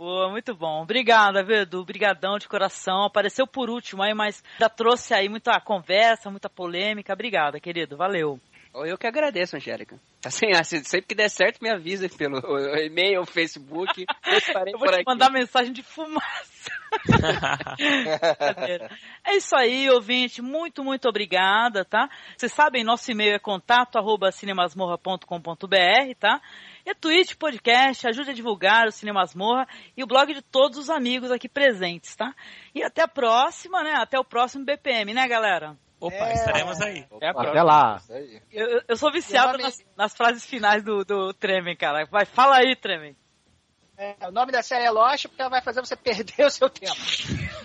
[0.00, 0.80] Pô, muito bom.
[0.80, 1.84] Obrigada, viu, Edu?
[1.84, 3.04] Brigadão de coração.
[3.04, 7.12] Apareceu por último aí, mas já trouxe aí muita conversa, muita polêmica.
[7.12, 7.98] Obrigada, querido.
[7.98, 8.40] Valeu.
[8.72, 9.98] Eu que agradeço, Angélica.
[10.24, 12.38] Assim, assim, sempre que der certo, me avisa pelo
[12.78, 14.04] e-mail, Facebook.
[14.26, 15.04] Eu estarei Eu vou por te aqui.
[15.06, 16.70] mandar mensagem de fumaça.
[19.24, 20.42] É isso aí, ouvinte.
[20.42, 22.08] Muito, muito obrigada, tá?
[22.36, 26.40] Vocês sabem, nosso e-mail é contato arroba cinemasmorra.com.br, tá?
[26.84, 30.90] E a Twitch, podcast, ajude a divulgar o Cinemasmorra e o blog de todos os
[30.90, 32.34] amigos aqui presentes, tá?
[32.74, 33.92] E até a próxima, né?
[33.96, 35.76] Até o próximo BPM, né, galera?
[36.00, 36.32] Opa, É.
[36.34, 37.06] estaremos aí.
[37.20, 37.98] Até lá.
[38.02, 38.40] Isso aí.
[38.50, 42.06] Eu, eu- eu sou viciado nome- nas, nas frases finais do, do Tremen, cara.
[42.10, 43.14] Vai, fala aí, Tremen.
[43.98, 46.70] É, o nome da série é Lost porque ela vai fazer você perder o seu
[46.70, 46.96] tempo.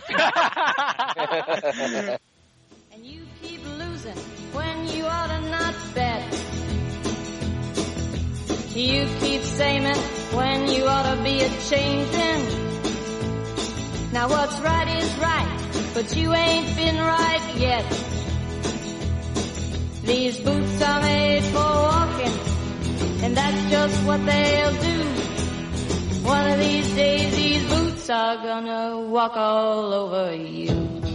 [2.94, 4.16] And you keep losing
[4.54, 6.22] when you ought to not bet.
[8.76, 9.86] You keep saying
[10.36, 12.44] when you ought to be a changing.
[14.12, 17.86] Now what's right is right, but you ain't been right yet.
[20.06, 22.36] These boots are made for walking,
[23.24, 24.98] and that's just what they'll do.
[26.24, 31.15] One of these days these boots are gonna walk all over you.